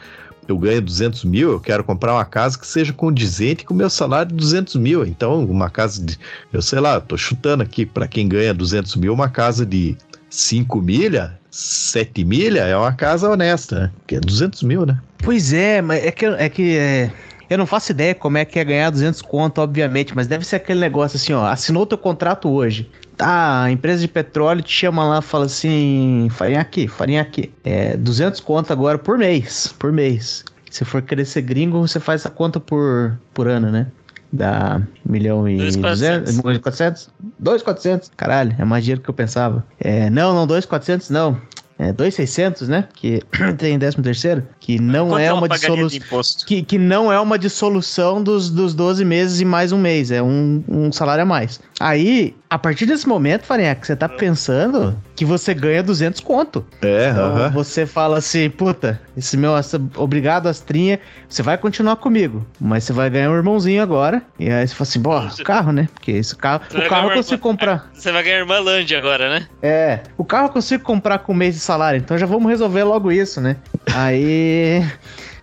[0.47, 3.89] eu ganho 200 mil, eu quero comprar uma casa que seja condizente com o meu
[3.89, 5.07] salário de 200 mil.
[5.07, 6.19] Então, uma casa de,
[6.53, 9.97] eu sei lá, tô chutando aqui, pra quem ganha 200 mil, uma casa de
[10.29, 13.91] 5 milha, 7 milha, é uma casa honesta, né?
[13.99, 14.99] Porque é 200 mil, né?
[15.19, 17.13] Pois é, mas é que, é que é,
[17.49, 20.57] eu não faço ideia como é que é ganhar 200 conto, obviamente, mas deve ser
[20.57, 22.91] aquele negócio assim, ó, assinou teu contrato hoje.
[23.17, 27.53] Tá, a empresa de petróleo te chama lá, fala assim, farinha aqui, farinha aqui.
[27.63, 30.45] É 200 conto agora por mês, por mês.
[30.69, 33.87] Se for ser gringo, você faz essa conta por, por ano, né?
[34.35, 35.81] Dá um milhão e 2.400.
[35.81, 37.09] 200, 2.400?
[37.43, 38.11] 2.400?
[38.17, 39.65] Caralho, é mais dinheiro que eu pensava.
[39.79, 41.41] É, não, não, 2.400 não.
[41.79, 42.89] É 2.600, né?
[42.95, 43.21] Que
[43.59, 46.47] tem 13 terceiro, que não Quanto é uma dissolução.
[46.47, 50.23] Que, que não é uma dissolução dos, dos 12 meses e mais um mês, é
[50.23, 51.61] um, um salário a mais.
[51.81, 56.65] Aí, a partir desse momento, Farinha, que você tá pensando que você ganha 200 conto.
[56.83, 57.51] É, Então aham.
[57.51, 62.93] você fala assim, puta, esse meu, essa, obrigado Astrinha, você vai continuar comigo, mas você
[62.93, 64.23] vai ganhar um irmãozinho agora.
[64.39, 65.89] E aí você fala assim, bora, carro, né?
[65.95, 67.91] Porque esse carro, Você o carro eu consigo uma- comprar.
[67.93, 69.47] Você vai ganhar Irmãlândia agora, né?
[69.63, 72.85] É, o carro eu consigo comprar com um mês de salário, então já vamos resolver
[72.85, 73.57] logo isso, né?
[73.93, 74.85] Aí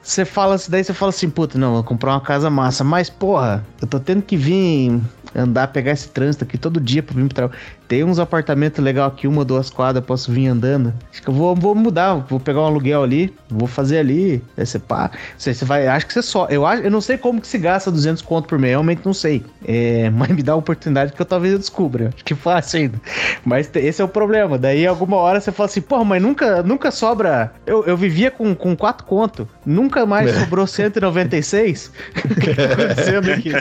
[0.02, 3.66] você fala, daí você fala assim, puta, não, vou comprar uma casa massa, mas porra,
[3.82, 5.00] eu tô tendo que vir
[5.36, 7.60] andar, pegar esse trânsito aqui todo dia pra vir pro trabalho.
[7.92, 10.94] Tem uns apartamentos legal aqui, uma, duas quadras, posso vir andando.
[11.12, 14.42] Acho que eu vou, vou mudar, vou pegar um aluguel ali, vou fazer ali.
[14.56, 17.18] Aí você pá, você, você vai, acho que você só, eu acho, eu não sei
[17.18, 19.44] como que se gasta 200 conto por mês, realmente não sei.
[19.68, 22.12] É, mas me dá a oportunidade que eu talvez eu descubra.
[22.16, 23.02] Acho que fácil ainda.
[23.44, 24.58] Mas esse é o problema.
[24.58, 27.52] Daí, alguma hora você fala assim, porra, mas nunca, nunca sobra.
[27.66, 31.92] Eu, eu vivia com, com 4 conto, nunca mais sobrou 196.
[32.16, 33.52] O que tá acontecendo aqui?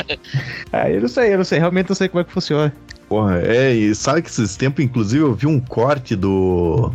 [0.72, 2.72] Aí eu não sei, eu não sei, realmente não sei como é que funciona.
[3.08, 6.92] Porra, é, e sabe que esses tempos, inclusive, eu vi um corte do.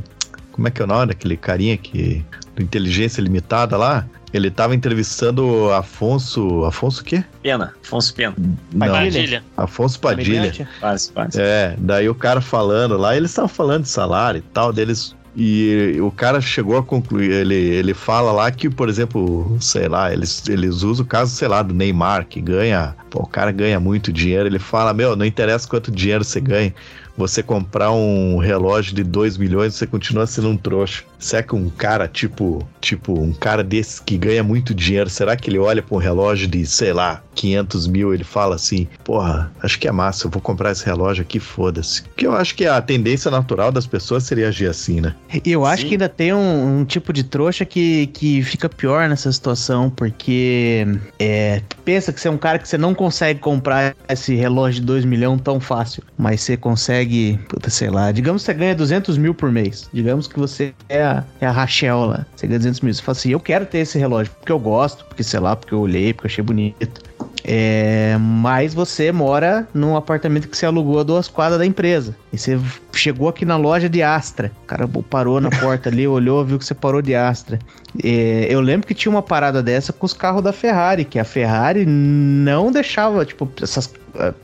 [0.51, 2.23] Como é que é o nome daquele carinha que.
[2.55, 4.05] Do Inteligência Limitada lá?
[4.31, 6.63] Ele tava entrevistando Afonso.
[6.65, 7.23] Afonso o quê?
[7.41, 8.35] Pena, Afonso Pena.
[8.73, 9.43] Não, Padilha.
[9.57, 10.41] Afonso Padilha.
[10.41, 10.67] Comediante.
[10.79, 11.41] Quase, quase.
[11.41, 15.15] É, daí o cara falando lá, eles estavam falando de salário e tal, deles.
[15.35, 20.13] E o cara chegou a concluir, ele, ele fala lá que, por exemplo, sei lá,
[20.13, 23.79] eles, eles usam o caso, sei lá, do Neymar, que ganha, pô, o cara ganha
[23.79, 26.73] muito dinheiro, ele fala, meu, não interessa quanto dinheiro você ganha,
[27.17, 31.03] você comprar um relógio de 2 milhões, você continua sendo um trouxa.
[31.23, 35.49] Será que um cara, tipo, tipo, um cara desse que ganha muito dinheiro, será que
[35.49, 39.79] ele olha pra um relógio de, sei lá, 500 mil, ele fala assim, porra, acho
[39.79, 42.03] que é massa, eu vou comprar esse relógio aqui, foda-se.
[42.03, 45.15] Porque eu acho que a tendência natural das pessoas seria agir assim, né?
[45.45, 45.87] E eu acho Sim.
[45.87, 50.85] que ainda tem um, um tipo de trouxa que, que fica pior nessa situação, porque
[51.17, 54.87] é, pensa que você é um cara que você não consegue comprar esse relógio de
[54.87, 59.17] 2 milhões tão fácil, mas você consegue, puta, sei lá, digamos que você ganha 200
[59.17, 62.81] mil por mês, digamos que você é a, é a Rachel lá, você ganha 200
[62.81, 65.55] mil, você fala assim, eu quero ter esse relógio, porque eu gosto, porque sei lá,
[65.55, 67.01] porque eu olhei, porque eu achei bonito.
[67.45, 72.15] É, mas você mora num apartamento que você alugou a duas quadras da empresa.
[72.31, 72.57] E você
[72.93, 74.51] chegou aqui na loja de Astra.
[74.63, 77.59] O cara parou na porta ali, olhou, viu que você parou de Astra.
[78.01, 81.25] É, eu lembro que tinha uma parada dessa com os carros da Ferrari, que a
[81.25, 83.93] Ferrari não deixava, tipo, essas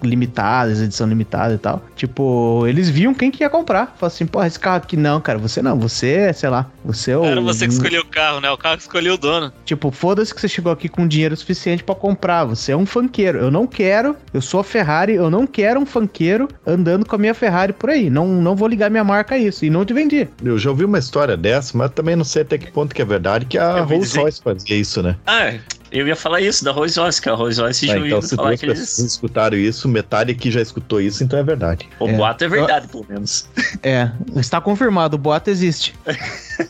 [0.01, 1.84] limitadas, edição limitada e tal.
[1.95, 3.88] Tipo, eles viam quem que ia comprar.
[3.97, 7.17] Falaram assim, porra, esse carro aqui não, cara, você não, você, sei lá, você é
[7.17, 7.23] o.
[7.23, 8.49] Era você que escolheu o carro, né?
[8.49, 9.51] O carro que escolheu o dono.
[9.65, 12.45] Tipo, foda-se que você chegou aqui com dinheiro suficiente pra comprar.
[12.45, 13.39] Você é um funkeiro.
[13.39, 17.19] Eu não quero, eu sou a Ferrari, eu não quero um funkeiro andando com a
[17.19, 18.10] minha Ferrari por aí.
[18.10, 19.65] Não, não vou ligar minha marca a isso.
[19.65, 20.27] E não te vendi.
[20.43, 23.05] Eu já ouvi uma história dessa, mas também não sei até que ponto que é
[23.05, 25.15] verdade, que a Rolls Royce fazia isso, né?
[25.25, 25.53] Ah,
[25.91, 28.36] eu ia falar isso da Rolls Royce, que a Rolls Royce já Ah, então, se
[28.36, 28.97] falar que eles...
[28.99, 31.88] escutaram isso, metade aqui já escutou isso, então é verdade.
[31.99, 32.13] O É.
[32.13, 33.47] boato é verdade, pelo menos.
[33.84, 35.93] É, está confirmado, o boato existe.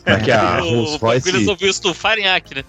[0.04, 1.26] Porque a o Rolls Royce.
[1.26, 2.60] Paco resolveu estufar em Acre.
[2.60, 2.64] né?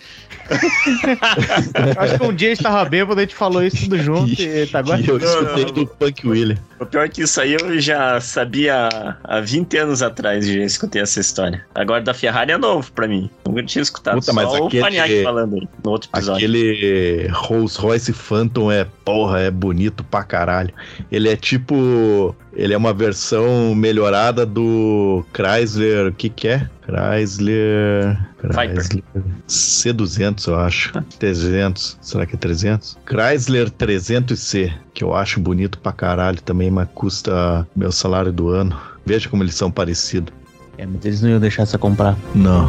[1.97, 4.65] Acho que um dia a gente tava bêbado, a gente falou isso tudo junto e
[4.67, 5.01] tá agora.
[5.05, 5.71] Eu escutei não.
[5.73, 6.57] do Punk William.
[6.79, 8.89] O pior é que isso aí eu já sabia
[9.23, 11.65] há 20 anos atrás, já escutei essa história.
[11.75, 13.29] Agora da Ferrari é novo pra mim.
[13.45, 14.19] Nunca tinha escutado.
[14.19, 16.37] Puta, mas Só aquele- o Paniac falando aí no outro episódio.
[16.37, 20.73] Aquele Rolls Royce Phantom é, porra, é bonito pra caralho.
[21.11, 22.35] Ele é tipo.
[22.53, 26.07] Ele é uma versão melhorada do Chrysler.
[26.07, 26.69] O que que é?
[26.91, 28.19] Chrysler.
[28.39, 29.03] Chrysler
[29.47, 30.91] C200, eu acho.
[31.17, 31.97] 300.
[32.01, 32.97] Será que é 300?
[33.05, 38.79] Chrysler 300C, que eu acho bonito pra caralho também, mas custa meu salário do ano.
[39.05, 40.33] Veja como eles são parecidos.
[40.77, 42.17] É, mas eles não iam deixar você comprar.
[42.35, 42.67] Não.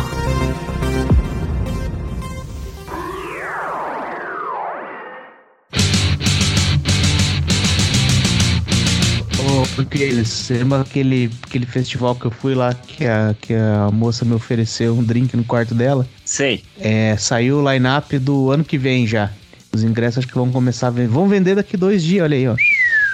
[9.75, 10.11] Porque
[10.51, 14.97] lembra aquele, aquele festival que eu fui lá, que a, que a moça me ofereceu
[14.97, 16.07] um drink no quarto dela?
[16.25, 16.63] Sei.
[16.79, 19.31] É, saiu o line-up do ano que vem já.
[19.75, 21.09] Os ingressos acho que vão começar a vender.
[21.09, 22.57] Vão vender daqui dois dias, olha aí, ó.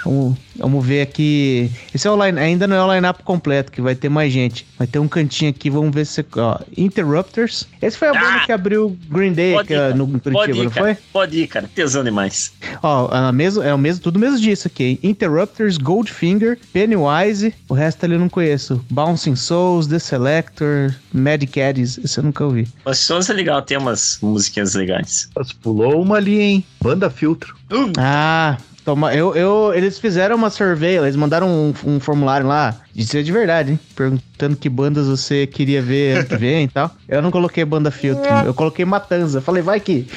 [0.03, 1.69] Vamos, vamos ver aqui.
[1.93, 4.65] Esse é o line, ainda não é o line-up completo, que vai ter mais gente.
[4.77, 6.25] Vai ter um cantinho aqui, vamos ver se.
[6.37, 7.67] Ó, Interrupters.
[7.81, 8.45] Esse foi a banda Ah!
[8.45, 10.97] que abriu Green Day Pode aqui, ir, no Pode Curitiba, ir, não foi?
[11.13, 11.69] Pode ir, cara.
[11.73, 12.53] Tesão demais.
[12.81, 14.83] Ó, a mesmo, é o mesmo, tudo mesmo disso aqui.
[14.83, 14.99] hein?
[15.03, 18.83] Interrupters, Goldfinger, Pennywise, o resto ali eu não conheço.
[18.89, 22.67] Bouncing Souls, The Selector, Mad Caddies, esse eu nunca ouvi.
[22.85, 25.29] Os sons é legal, tem umas musiquinhas legais.
[25.35, 26.65] Mas pulou uma ali, hein?
[26.81, 27.55] Banda Filtro.
[27.97, 28.57] Ah,
[28.89, 33.21] toma, eu, eu, eles fizeram uma survey, eles mandaram um, um formulário lá, de ser
[33.21, 33.79] de verdade, hein?
[33.95, 36.89] Perguntando que bandas você queria ver ano que vem e tal.
[37.07, 39.41] Eu não coloquei banda filtro, eu coloquei Matanza.
[39.41, 40.07] Falei, vai que.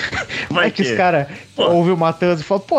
[0.50, 0.88] Vai, que, que.
[0.88, 1.64] esse cara Pô.
[1.70, 2.76] ouve o Matanza e fala, pô,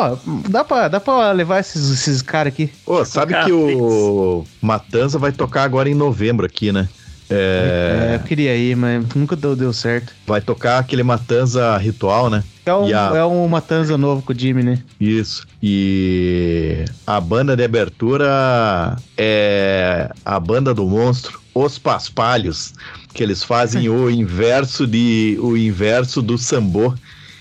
[0.49, 2.71] dá pra, dá pra levar esses, esses caras aqui.
[2.85, 6.89] Ô, sabe que o Matanza vai tocar agora em novembro aqui, né?
[7.29, 10.13] É, eu queria ir, mas nunca deu, deu certo.
[10.27, 12.43] Vai tocar aquele Matanza ritual, né?
[12.65, 14.79] É um, a- é um Matanza novo com o Jimmy, né?
[14.99, 15.45] Isso.
[15.61, 22.73] E a banda de abertura é a banda do monstro, Os Paspalhos,
[23.13, 26.93] que eles fazem o inverso de o inverso do sambô.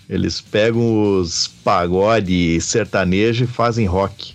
[0.08, 4.34] Eles pegam os pagode sertanejo e fazem rock.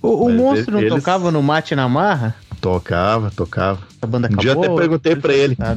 [0.00, 2.34] O, o monstro não eles- tocava no Mate na Marra?
[2.60, 3.80] Tocava, tocava.
[4.02, 4.64] A banda Um dia acabou?
[4.74, 5.56] até perguntei pra ele.
[5.60, 5.76] Ah,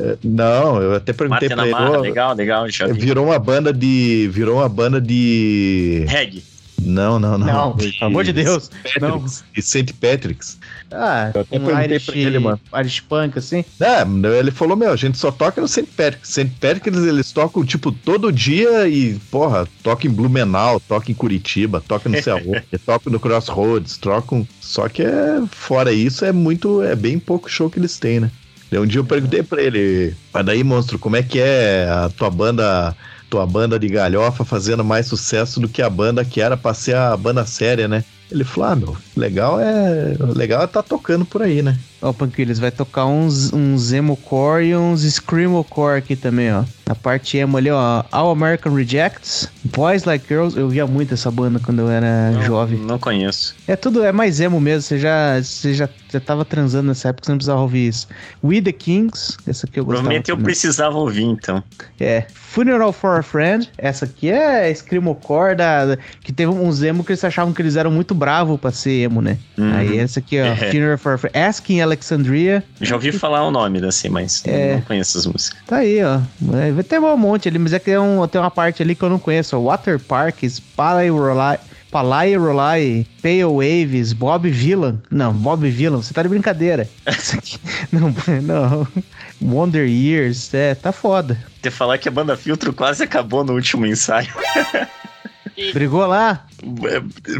[0.00, 1.72] É, Não, eu até perguntei na ele.
[1.72, 2.66] marra, "Ô, legal, legal.
[2.66, 2.92] Vi.
[2.92, 4.28] Virou uma banda de.
[4.32, 6.04] Virou uma banda de.
[6.06, 6.42] Reggae.
[6.80, 7.46] Não, não, não.
[7.46, 8.70] Não, pelo amor de Deus.
[9.00, 9.24] Não.
[9.56, 9.92] E St.
[9.94, 10.58] Patrick's.
[10.90, 12.60] Ah, Eu até um perguntei Irish, pra ele, mano.
[12.78, 13.64] Irish Punk, assim.
[13.80, 14.02] É,
[14.38, 15.86] ele falou, meu, a gente só toca no St.
[15.96, 16.30] Patrick's.
[16.30, 16.50] St.
[16.60, 22.08] Patrick's eles tocam, tipo, todo dia e, porra, toca em Blumenau, toca em Curitiba, toca
[22.08, 22.38] no Céu,
[22.86, 24.46] toca no Crossroads, trocam.
[24.60, 28.30] Só que é, fora isso, é muito, é bem pouco show que eles têm, né?
[28.72, 32.28] Um dia eu perguntei pra ele, mas daí, monstro, como é que é a tua
[32.28, 32.94] banda,
[33.28, 36.96] tua banda de galhofa fazendo mais sucesso do que a banda que era pra ser
[36.96, 38.04] a banda séria, né?
[38.30, 40.14] Ele falou, ah, meu, legal é.
[40.34, 41.78] Legal é tá tocando por aí, né?
[42.00, 46.62] Ó, Panquilhos, vai tocar uns, uns emo-core e uns screamo-core aqui também, ó.
[46.86, 48.02] Na parte emo ali, ó.
[48.12, 50.58] All American Rejects, Boys Like Girls.
[50.58, 52.78] Eu via muito essa banda quando eu era Não, jovem.
[52.78, 53.54] Não conheço.
[53.66, 54.82] É tudo, é mais emo mesmo.
[54.82, 58.06] Você já, você já, já tava transando nessa época, você não precisava ouvir isso.
[58.42, 60.04] We The Kings, essa aqui eu gostava.
[60.04, 61.62] Provavelmente eu precisava ouvir, então.
[62.00, 62.24] É.
[62.32, 63.70] Funeral for a Friend.
[63.76, 67.76] Essa aqui é Screamocore da, da- que teve uns emo que eles achavam que eles
[67.76, 69.36] eram muito bravos pra ser emo, né?
[69.58, 69.74] Uhum.
[69.74, 70.46] Aí essa aqui, ó.
[70.58, 70.70] É.
[70.70, 71.36] Funeral for a Friend.
[71.38, 72.62] Asking Alexandria.
[72.80, 74.74] Já ouvi falar o nome assim, mas É.
[74.74, 75.58] não conheço as músicas.
[75.66, 76.20] Tá aí, ó.
[76.56, 78.94] É, Vai ter um monte ali, mas é que tem, um, tem uma parte ali
[78.94, 79.56] que eu não conheço.
[79.56, 79.60] ó.
[79.60, 81.58] Water Parks, Palai Rolai.
[81.90, 85.00] Palai Rolai, Pale Waves, Bob Villan.
[85.10, 86.86] Não, Bob Villan, você tá de brincadeira.
[87.90, 88.86] Não, não.
[89.40, 91.38] Wonder Years, é, tá foda.
[91.62, 94.28] Te falar que a banda Filtro quase acabou no último ensaio.
[95.72, 96.46] Brigou lá?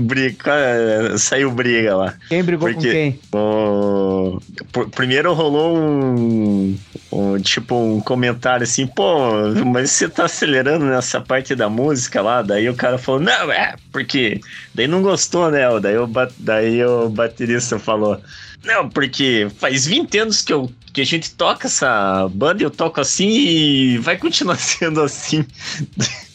[0.00, 2.14] Briga, saiu briga lá.
[2.28, 3.20] Quem brigou Porque- com quem?
[3.33, 4.38] O-
[4.72, 6.78] pr- Primeiro rolou um,
[7.12, 9.31] um- Tipo, um comentário assim, pô,
[9.66, 12.42] mas você tá acelerando nessa parte da música lá?
[12.42, 14.40] Daí o cara falou, não, é, porque.
[14.74, 15.62] Daí não gostou, né?
[15.81, 18.20] Daí o, daí o baterista falou,
[18.64, 22.70] não, porque faz 20 anos que, eu, que a gente toca essa banda e eu
[22.70, 25.44] toco assim e vai continuar sendo assim.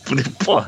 [0.04, 0.64] Falei, Pô,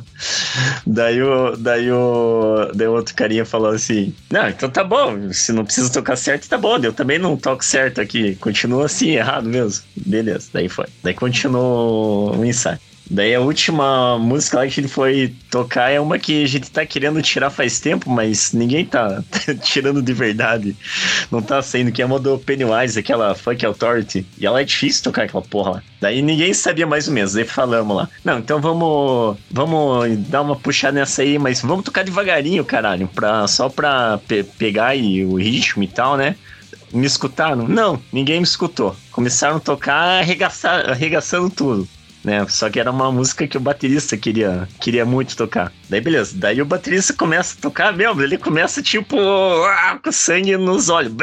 [0.88, 5.52] daí o, daí o, daí o outro carinha falou assim: Não, então tá bom, se
[5.52, 9.48] não precisa tocar certo, tá bom, eu também não toco certo aqui, continua assim, errado
[9.48, 9.84] mesmo.
[9.95, 10.86] Beleza, daí foi.
[11.04, 12.80] Daí continuou o ensaio.
[13.10, 16.86] Daí a última música lá que ele foi tocar é uma que a gente tá
[16.86, 19.24] querendo tirar faz tempo, mas ninguém tá
[19.62, 20.76] tirando de verdade.
[21.32, 24.26] Não tá saindo, que é uma do Pennywise, aquela Funk Authority.
[24.39, 25.84] E ela é difícil tocar aquela porra lá.
[26.02, 28.10] Daí ninguém sabia mais ou menos, daí falamos lá.
[28.24, 33.48] Não, então vamos vamos dar uma puxada nessa aí, mas vamos tocar devagarinho, caralho, pra,
[33.48, 36.36] só pra pe- pegar aí o ritmo e tal, né?
[36.91, 37.68] Me escutaram?
[37.68, 38.96] Não, ninguém me escutou.
[39.12, 40.24] Começaram a tocar
[40.89, 41.88] arregaçando tudo.
[42.26, 42.44] Né?
[42.50, 45.72] Só que era uma música que o baterista queria, queria muito tocar.
[45.88, 50.58] Daí beleza, daí o baterista começa a tocar mesmo, ele começa tipo ah, com sangue
[50.58, 51.14] nos olhos,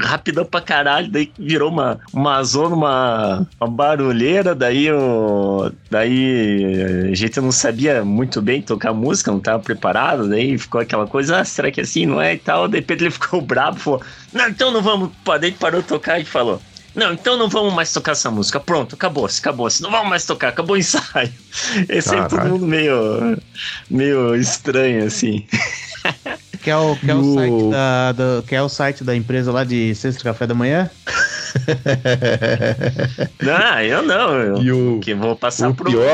[0.00, 7.14] rapidão pra caralho, daí virou uma, uma zona, uma, uma barulheira, daí o, daí a
[7.14, 11.44] gente não sabia muito bem tocar música, não tava preparado, daí ficou aquela coisa, ah,
[11.44, 14.48] será que é assim, não é e tal, de repente ele ficou bravo, falou, não,
[14.48, 15.10] então não vamos,
[15.40, 16.60] daí parou de tocar e falou,
[16.98, 18.58] não, então não vamos mais tocar essa música.
[18.60, 19.82] Pronto, acabou-se, acabou-se.
[19.82, 21.32] Não vamos mais tocar, acabou o ensaio.
[21.88, 23.38] Esse aí todo mundo meio,
[23.90, 25.46] meio estranho, assim.
[26.60, 29.14] Que é o, que é o, o- site da, da- que é o site da
[29.14, 30.90] empresa lá de Sexta Café da Manhã?
[33.40, 34.32] Não, eu não.
[34.34, 36.04] Eu E o, que vou passar o pro pior-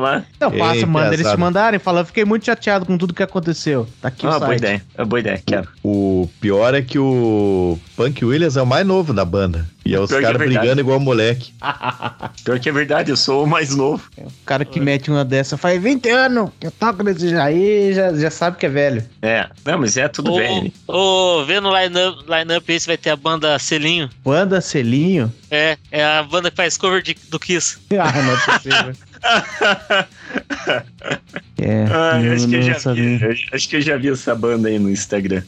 [0.00, 0.24] lá.
[0.40, 3.22] Não, Ei, passa, manda eles te mandarem, fala, eu fiquei muito chateado com tudo que
[3.22, 3.86] aconteceu.
[4.00, 4.44] Tá aqui o Ah, site.
[4.44, 4.82] boa ideia.
[4.96, 5.68] É boa ideia, quero.
[5.84, 9.66] o pior é que o Punk Williams é o mais novo da banda.
[9.86, 10.58] E é os é caras verdade.
[10.58, 11.52] brigando igual moleque.
[12.44, 14.02] Pior que é verdade, eu sou o mais novo.
[14.18, 18.12] O cara que mete uma dessa faz 20 anos que eu toco nesse aí já,
[18.14, 19.04] já sabe que é velho.
[19.22, 20.72] É, não, mas é tudo bem.
[20.86, 24.10] Ô, ô, vendo o line-up line esse vai ter a banda Selinho.
[24.24, 25.32] Banda Selinho.
[25.50, 27.78] É, é a banda que faz cover de- do Kiss.
[27.98, 28.92] Ah, não é possível.
[31.58, 33.18] É, Ah, acho, que eu já sabia.
[33.18, 35.42] vi, eu acho que eu já vi essa banda aí no Instagram.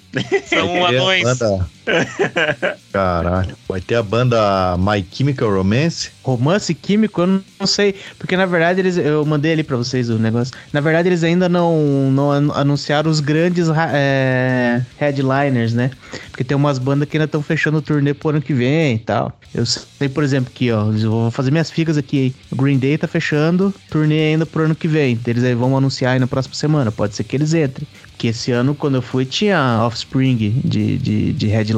[0.46, 1.22] São É, anões.
[1.22, 1.68] banda-
[2.92, 3.56] Caralho.
[3.68, 6.10] Vai ter a banda My Chemical Romance.
[6.22, 7.94] Romance químico, eu não, sei.
[8.18, 8.96] Porque na verdade eles.
[8.96, 10.54] Eu mandei ali pra vocês o negócio.
[10.72, 15.90] Na verdade, eles ainda não, não an- anunciaram os grandes ra- é, headliners, né?
[16.30, 18.98] Porque tem umas bandas que ainda estão fechando o turnê pro ano que vem e
[18.98, 19.32] tal.
[19.54, 20.90] Eu sei, por exemplo, aqui, ó.
[20.92, 22.34] Eu vou fazer minhas ficas aqui.
[22.50, 25.18] O Green Day tá fechando turnê ainda pro ano que vem.
[25.26, 26.92] Eles aí vão anunciar aí na próxima semana.
[26.92, 27.86] Pode ser que eles entrem.
[28.12, 31.77] Porque esse ano, quando eu fui, tinha Offspring de, de, de headliner.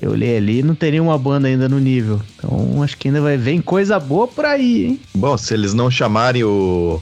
[0.00, 2.20] Eu olhei ali e não teria uma banda ainda no nível.
[2.36, 5.00] Então acho que ainda vai vir coisa boa por aí, hein?
[5.14, 7.00] Bom, se eles não chamarem o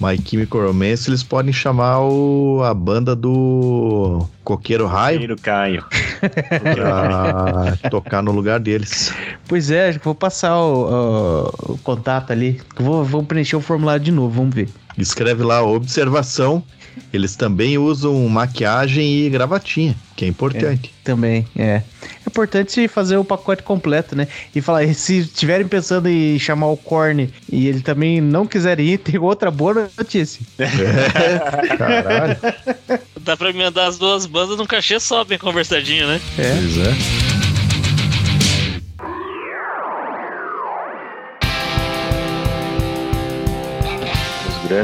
[0.00, 5.84] My Chemical Romance, eles podem chamar o, a banda do Coqueiro Raio Primeiro Caio.
[6.74, 9.12] pra tocar no lugar deles.
[9.48, 10.84] Pois é, acho que vou passar o,
[11.68, 12.60] o- o contato ali.
[12.78, 14.68] Vou, vou preencher o formulário de novo, vamos ver.
[14.98, 16.62] Escreve lá, observação.
[17.12, 20.92] Eles também usam maquiagem e gravatinha, que é importante.
[21.04, 21.62] Também, é.
[21.64, 21.82] É
[22.26, 24.28] importante fazer o pacote completo, né?
[24.54, 28.98] E falar, se estiverem pensando em chamar o Korn e ele também não quiserem ir,
[29.04, 30.44] tem outra boa notícia.
[31.78, 32.36] Caralho.
[33.20, 36.20] Dá pra emendar as duas bandas num cachê só, bem conversadinho, né?
[36.38, 36.56] É.
[36.56, 37.26] Pois é.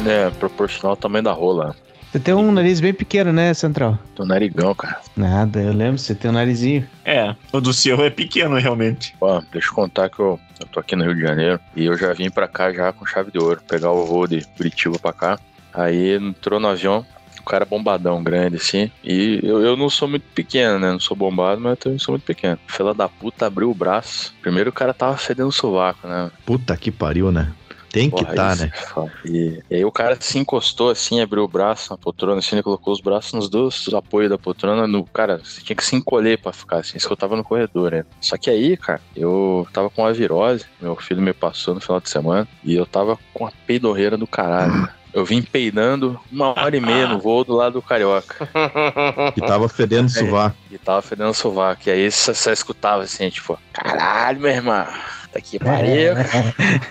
[0.08, 1.74] É proporcional ao tamanho da rola.
[2.12, 3.98] Você tem um nariz bem pequeno, né, Central?
[4.14, 5.00] Tô narigão, cara.
[5.16, 6.86] Nada, eu lembro, você tem um narizinho.
[7.06, 9.14] É, o do seu é pequeno, realmente.
[9.18, 11.96] Ó, deixa eu contar que eu, eu tô aqui no Rio de Janeiro e eu
[11.96, 15.14] já vim pra cá já com chave de ouro, pegar o voo de Curitiba pra
[15.14, 15.38] cá.
[15.72, 17.02] Aí entrou no avião,
[17.40, 18.90] o cara bombadão, grande assim.
[19.02, 20.92] E eu, eu não sou muito pequeno, né?
[20.92, 22.58] Não sou bombado, mas eu também sou muito pequeno.
[22.66, 24.34] Fela da puta abriu o braço.
[24.42, 26.30] Primeiro o cara tava fedendo o sovaco, né?
[26.44, 27.50] Puta que pariu, né?
[27.92, 28.72] Tem que Porra, tá, né?
[28.96, 29.28] é.
[29.28, 32.62] E, e aí o cara se encostou assim, abriu o braço na poltrona, assim, ele
[32.62, 34.86] colocou os braços nos dois apoios da poltrona.
[34.86, 37.44] No, cara, você tinha que se encolher pra ficar assim, isso que eu tava no
[37.44, 38.04] corredor, né?
[38.20, 42.00] Só que aí, cara, eu tava com uma virose, meu filho me passou no final
[42.00, 44.72] de semana, e eu tava com a peidorreira do caralho.
[44.72, 45.02] cara.
[45.12, 48.48] Eu vim peidando uma hora e meia no voo do lado do Carioca.
[49.34, 50.08] Que tava fedendo É.
[50.08, 50.56] sovaco.
[50.70, 51.82] E tava fedendo sovaco.
[51.86, 54.86] E aí você só escutava assim, tipo, caralho, meu irmão.
[55.32, 56.12] Tá aqui pariu.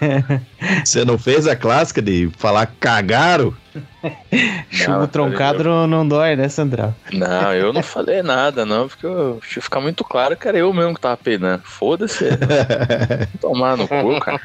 [0.83, 3.53] Você não fez a clássica de falar cagaram?
[4.69, 6.95] Chumbo Não, troncado não, não dói, né, Central?
[7.13, 10.57] Não, eu não falei nada, não, porque eu deixa eu ficar muito claro que era
[10.57, 11.61] eu mesmo que tava peidando.
[11.63, 12.25] Foda-se.
[13.39, 14.41] Tomar no cu, cara.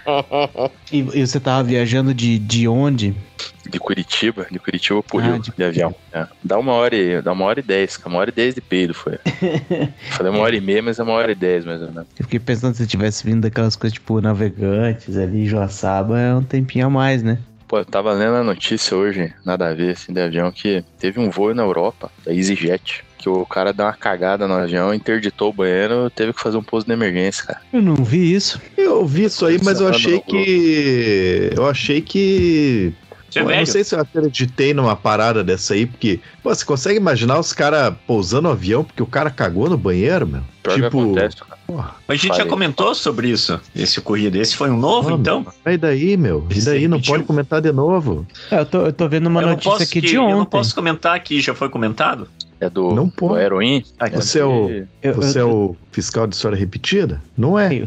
[0.93, 3.17] E, e você tava viajando de, de onde?
[3.69, 5.95] De Curitiba, de Curitiba pro Ah, Rio, de de, avião.
[6.13, 6.27] É.
[6.43, 8.11] Dá uma hora e dá uma hora e dez, cara.
[8.11, 9.19] Uma hora e dez de peido foi.
[10.13, 12.07] Falei uma hora e meia, mas é uma hora e dez, mais ou menos.
[12.19, 16.87] Eu fiquei pensando se tivesse vindo daquelas coisas tipo navegantes ali, Joaçaba, é um tempinho
[16.87, 17.39] a mais, né?
[17.69, 21.19] Pô, eu tava lendo a notícia hoje, nada a ver, assim, de avião, que teve
[21.19, 25.51] um voo na Europa, da EasyJet, que o cara deu uma cagada no avião, interditou
[25.51, 27.61] o banheiro, teve que fazer um pouso de emergência, cara.
[27.73, 28.61] Eu não vi isso.
[28.77, 31.51] Eu vi isso aí, mas eu achei que.
[31.57, 32.95] Eu achei que.
[33.37, 36.55] Você é Pô, eu não sei se eu acreditei numa parada dessa aí, porque, pô,
[36.55, 40.43] você consegue imaginar os caras pousando o avião porque o cara cagou no banheiro, meu?
[40.63, 41.59] Pior que tipo, acontece, cara.
[41.67, 42.51] porra, Mas a gente já Falei.
[42.51, 44.37] comentou sobre isso, esse ocorrido.
[44.39, 45.47] Esse foi um novo, Mano, então?
[45.63, 46.47] sai daí, meu.
[46.51, 48.27] E daí não pode comentar de novo.
[48.51, 50.41] É, eu, tô, eu tô vendo uma eu notícia posso aqui que- de Eu não
[50.41, 50.51] ontem.
[50.51, 52.29] posso comentar aqui, já foi comentado?
[52.61, 53.43] É do, Não do pode.
[53.45, 53.85] Heroin.
[53.99, 57.21] Ah, Você é o, Eu- você é eu- o fiscal de história repetida?
[57.37, 57.87] Não é?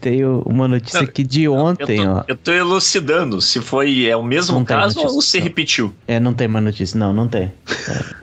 [0.00, 2.24] Tenho uma notícia Não, aqui de eu, ontem, tô, ó.
[2.28, 5.44] eu tô elucidando se foi é o mesmo Não caso notícia, ou se não.
[5.44, 5.94] repetiu.
[6.06, 6.98] É, não tem mais notícia.
[6.98, 7.44] Não, não tem.
[7.44, 7.52] É,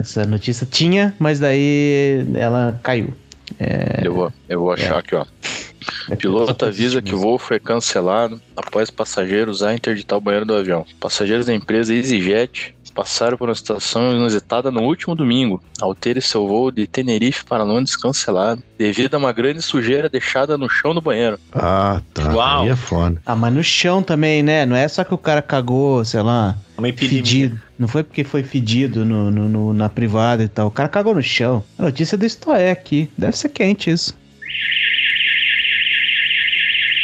[0.00, 3.12] Essa notícia tinha, mas daí ela caiu.
[3.58, 5.26] É, Eu vou, eu vou achar aqui, ó.
[6.18, 10.54] Piloto avisa que o voo foi cancelado após passageiro usar e interditar o banheiro do
[10.54, 10.84] avião.
[11.00, 16.46] Passageiros da empresa EasyJet passaram por uma situação inusitada no último domingo, ao terem seu
[16.46, 21.00] voo de Tenerife para Londres cancelado, devido a uma grande sujeira deixada no chão do
[21.00, 21.38] banheiro.
[21.52, 22.32] Ah, tá.
[22.34, 22.62] Uau.
[22.62, 23.20] Aí é foda.
[23.24, 24.66] Ah, mas no chão também, né?
[24.66, 27.18] Não é só que o cara cagou, sei lá, Uma epidemia.
[27.24, 27.60] fedido.
[27.78, 30.66] Não foi porque foi fedido no, no- no- na privada e tal.
[30.66, 31.64] O cara cagou no chão.
[31.78, 33.08] A notícia do Stoé aqui.
[33.16, 34.14] Deve ser quente isso.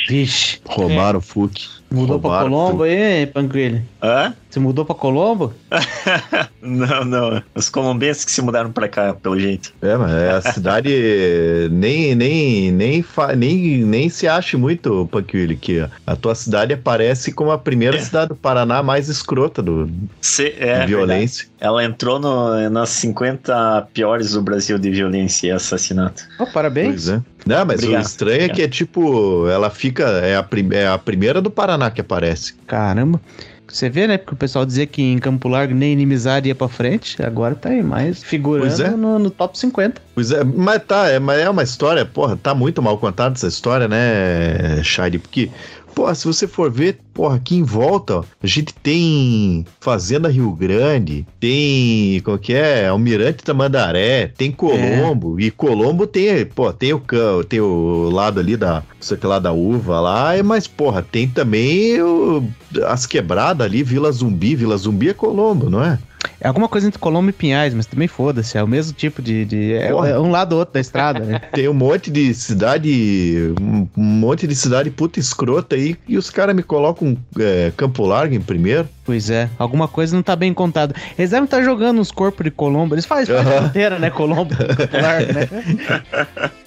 [0.08, 0.60] Vixe.
[0.66, 1.66] Roubaram o FUC.
[1.90, 3.82] Mudou pra Roubaram Colombo aí, Pancrilho?
[4.02, 4.34] Hã?
[4.48, 5.52] Você mudou pra Colombo?
[6.62, 7.42] Não, não.
[7.54, 9.72] Os colombenses que se mudaram pra cá, pelo jeito.
[9.80, 10.90] É, mas é a cidade
[11.70, 17.30] nem, nem, nem, fa- nem, nem se acha muito, Panquilho, que a tua cidade aparece
[17.32, 18.00] como a primeira É.
[18.00, 19.88] cidade do Paraná mais escrota do,
[20.20, 21.46] Se, de é, violência.
[21.60, 26.24] Ela entrou no, nas 50 piores do Brasil de violência e assassinato.
[26.40, 26.88] Oh, parabéns.
[27.04, 27.22] Pois é.
[27.46, 28.02] Não, mas Obrigado.
[28.02, 31.50] o estranho é que é tipo, ela fica, é a, prim- é a primeira do
[31.50, 32.54] Paraná que aparece.
[32.66, 33.20] Caramba.
[33.68, 34.16] Você vê, né?
[34.16, 37.22] Porque o pessoal dizia que em Campo Largo nem inimizade ia pra frente.
[37.22, 38.90] Agora tá aí, mais figurando é.
[38.90, 40.00] no, no top 50.
[40.14, 43.48] Pois é, mas tá, é, mas é uma história, porra, tá muito mal contada essa
[43.48, 45.18] história, né, Shady?
[45.18, 45.50] Porque,
[45.96, 50.52] porra, se você for ver, porra, aqui em volta, ó, a gente tem Fazenda Rio
[50.52, 57.00] Grande, tem, que é, Almirante Tamandaré, tem Colombo, e Colombo tem, pô, tem o,
[57.48, 62.00] tem o lado ali da, sei lá, da uva lá, é, mas, porra, tem também
[62.02, 62.44] o-
[62.86, 65.98] as quebradas ali, Vila Zumbi, Vila Zumbi é Colombo, não é?
[66.40, 68.58] É alguma coisa entre Colombo e Pinhais, mas também foda-se.
[68.58, 69.44] É o mesmo tipo de.
[69.44, 70.08] de- é, Porra.
[70.10, 71.38] é um lado ou outro da estrada, né?
[71.52, 76.28] Tem um monte de cidade, um um monte de cidade puta escrota aí, e os
[76.30, 78.88] caras me colocam é, Campo Largo em primeiro.
[79.06, 80.92] Pois é, alguma coisa não tá bem contada.
[81.16, 82.94] Eles devem estar jogando uns corpos de Colombo.
[82.94, 83.58] Eles fazem faz Aham.
[83.60, 84.10] fronteira, né?
[84.10, 85.48] Colombo, Campo Largo, né?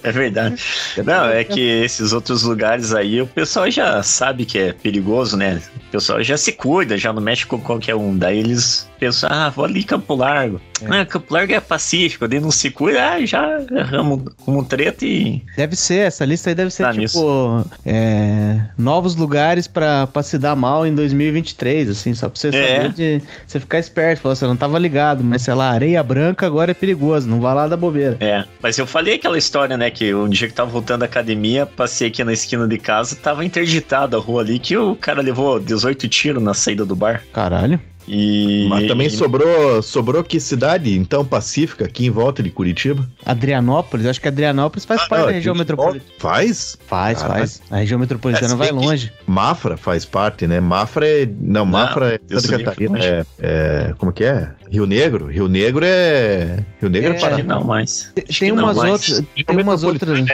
[0.02, 0.62] É verdade.
[1.04, 5.60] Não, é que esses outros lugares aí o pessoal já sabe que é perigoso, né?
[5.88, 8.16] O pessoal já se cuida, já não mexe com qualquer um.
[8.16, 10.60] Daí eles pensam, ah, vou ali em Campo Largo.
[10.88, 15.42] Ah, Campo Largo é pacífico, daí não se cuida, ah, já arramo um treta e.
[15.56, 17.66] Deve ser, essa lista aí deve ser Tá tipo.
[17.84, 22.52] é, novos lugares pra, pra se dar mal em 2023, assim, só pra você É.
[22.76, 23.22] saber de.
[23.46, 24.20] Você ficar esperto.
[24.22, 27.54] Falar, você não tava ligado, mas sei lá, areia branca agora é perigoso, não vai
[27.54, 28.16] lá da bobeira.
[28.20, 29.90] É, mas eu falei aquela história, né?
[29.90, 33.44] Que um dia que tava voltando da academia, passei aqui na esquina de casa, tava
[33.44, 37.22] interditada a rua ali, que o cara levou 18 tiros na saída do bar.
[37.32, 37.80] Caralho.
[38.08, 43.08] E, Mas também e- sobrou, sobrou que cidade, então, pacífica, aqui em volta de Curitiba?
[43.24, 46.00] Adrianópolis, acho que Adrianópolis faz parte não, da região metropolitana.
[46.04, 46.76] volta- Faz?
[46.86, 47.38] Faz, Caralho.
[47.40, 47.62] faz.
[47.70, 49.12] A região metropolitana É, vai longe.
[49.26, 50.60] Mafra faz parte, né?
[50.60, 51.28] Mafra é.
[51.40, 52.98] Não, Mafra é Santa Catarina.
[52.98, 54.50] foi É, é- Como que é?
[54.70, 55.26] Rio Negro?
[55.26, 56.64] Rio Negro é.
[56.80, 57.20] Rio Negro é, É.
[57.20, 57.54] Paraná.
[57.56, 58.12] não mais.
[58.38, 59.22] Tem, não, umas mas- outras.
[59.46, 60.24] Tem umas outras.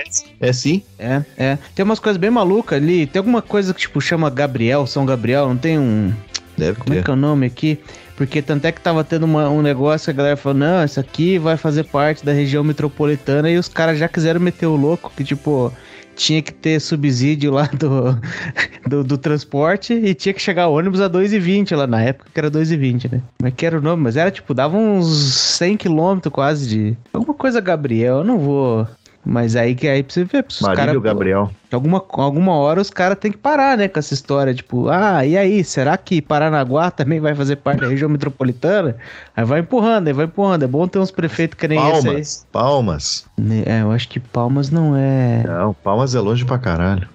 [0.40, 0.82] É sim.
[0.98, 1.58] É, é.
[1.74, 3.06] Tem umas coisas bem malucas ali.
[3.06, 6.12] Tem alguma coisa que, tipo, chama Gabriel, São Gabriel, não tem um.
[6.56, 7.04] Deve Como é ter.
[7.04, 7.78] que é o nome aqui?
[8.16, 11.38] Porque tanto é que tava tendo uma- um negócio a galera falou, não, isso aqui
[11.38, 15.22] vai fazer parte da região metropolitana e os caras já quiseram meter o louco, que
[15.22, 15.70] tipo,
[16.14, 18.18] tinha que ter subsídio lá do,
[18.88, 22.50] do, do transporte e tinha que chegar ônibus a 2,20 lá na época, que era
[22.50, 23.20] 2,20, né?
[23.38, 24.02] Como é que era o nome?
[24.04, 26.96] Mas era tipo, dava uns 100 quilômetros quase de.
[27.12, 28.88] Alguma coisa Gabriel, eu não vou.
[29.28, 30.96] Mas aí que aí pra você ver, os caras.
[31.02, 31.50] Gabriel.
[31.72, 34.54] Alguma, alguma hora os caras têm que parar, né, com essa história.
[34.54, 38.96] Tipo, ah, e aí, será que Paranaguá também vai fazer parte da região metropolitana?
[39.36, 40.62] Aí vai empurrando, aí vai empurrando.
[40.62, 42.04] É bom ter uns prefeitos que nem esse aí.
[42.04, 42.46] Palmas.
[42.52, 43.26] Palmas.
[43.66, 45.42] É, eu acho que Palmas não é.
[45.44, 47.08] Não, Palmas é longe pra caralho.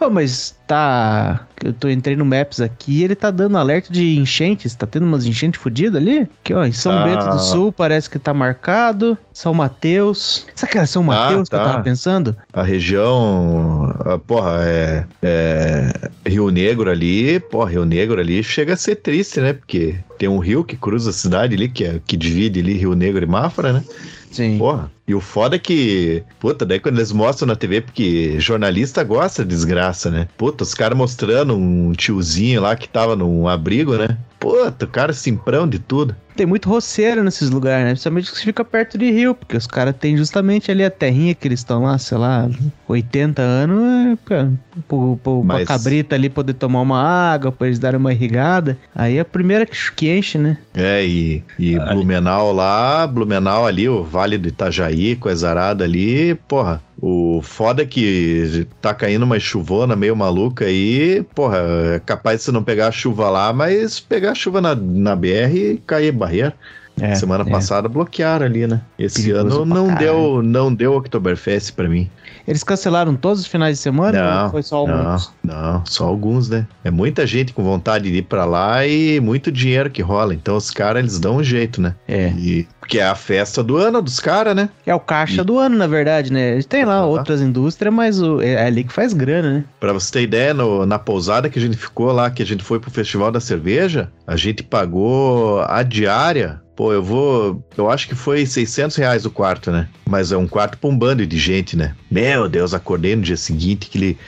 [0.00, 1.46] Oh, mas tá.
[1.62, 4.74] Eu tô entrei no Maps aqui e ele tá dando alerta de enchentes.
[4.74, 6.28] Tá tendo umas enchentes fodidas ali?
[6.42, 7.04] Aqui, ó, em São Ah.
[7.04, 9.16] Bento do Sul parece que tá marcado.
[9.32, 10.46] São Mateus.
[10.54, 11.64] Será que era São Mateus que eu tá.
[11.66, 12.36] tava pensando?
[12.52, 13.94] A região.
[14.04, 16.10] ah, Porra, é, é.
[16.28, 17.38] Rio Negro ali.
[17.40, 19.52] Porra, Rio Negro ali chega a ser triste, né?
[19.52, 22.94] Porque tem um rio que cruza a cidade ali, que, é, que divide ali Rio
[22.94, 23.84] Negro e Mafra, né?
[24.30, 24.58] Sim.
[24.58, 24.90] Porra.
[25.06, 26.22] E o foda é que.
[26.38, 30.28] Puta, daí quando eles mostram na TV, porque jornalista gosta de desgraça, né?
[30.36, 34.16] Puta, os caras mostrando um tiozinho lá que tava num abrigo, né?
[34.38, 36.16] Puta, o cara simprão de tudo.
[36.34, 37.90] Tem muito roceiro nesses lugares, né?
[37.90, 41.46] Principalmente que fica perto de rio, porque os caras têm justamente ali a terrinha que
[41.46, 42.48] eles estão lá, sei lá,
[42.88, 44.48] 80 anos, é, pra,
[44.88, 48.78] pro, pro, Mas- pra cabrita ali poder tomar uma água, pra eles darem uma irrigada.
[48.94, 50.56] Aí é a primeira que, enche, né?
[50.74, 51.78] É, e, e.
[51.78, 56.82] Blumenau lá, Blumenau ali, o Vale do Itajaí, coisa arada ali, porra.
[57.00, 61.58] O foda é que tá caindo uma chuvona meio maluca aí, porra,
[61.96, 65.16] é capaz de você não pegar a chuva lá, mas pegar a chuva na, na
[65.16, 66.54] BR e cair barreira.
[67.02, 67.50] É, Semana é.
[67.50, 68.80] passada bloquearam ali, né?
[68.98, 72.08] Esse Perigoso ano não deu, não deu Oktoberfest pra mim.
[72.46, 75.32] Eles cancelaram todos os finais de semana Não, ou foi só Não, alguns?
[75.42, 76.66] não, só alguns, né?
[76.84, 80.32] É muita gente com vontade de ir pra lá e muito dinheiro que rola.
[80.34, 81.94] Então os caras, eles dão um jeito, né?
[82.06, 82.28] É.
[82.36, 84.68] E, porque é a festa do ano dos caras, né?
[84.86, 86.60] É o caixa E- do ano, na verdade, né?
[86.62, 87.06] Tem lá Ah.
[87.06, 89.64] outras indústrias, mas o, é ali que faz grana, né?
[89.78, 92.62] Pra você ter ideia, no- na pousada que a gente ficou lá, que a gente
[92.64, 96.60] foi pro Festival da Cerveja, a gente pagou a diária.
[96.74, 97.62] Pô, eu vou.
[97.76, 99.88] Eu acho que foi 600 reais o quarto, né?
[100.08, 101.94] Mas é um quarto pra um bando de gente, né?
[102.10, 104.18] Meu Deus, acordei no dia seguinte que ele.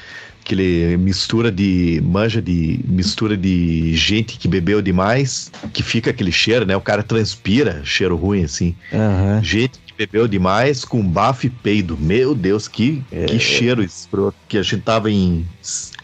[0.45, 2.03] Aquele mistura de.
[2.05, 2.79] manja de.
[2.87, 6.77] mistura de gente que bebeu demais, que fica aquele cheiro, né?
[6.77, 8.75] O cara transpira, cheiro ruim assim.
[8.93, 9.43] Aham.
[9.43, 11.97] Gente que bebeu demais com bafo e peido.
[11.99, 13.25] Meu Deus, que, É.
[13.25, 14.37] que cheiro escroto.
[14.47, 15.47] Que a gente tava em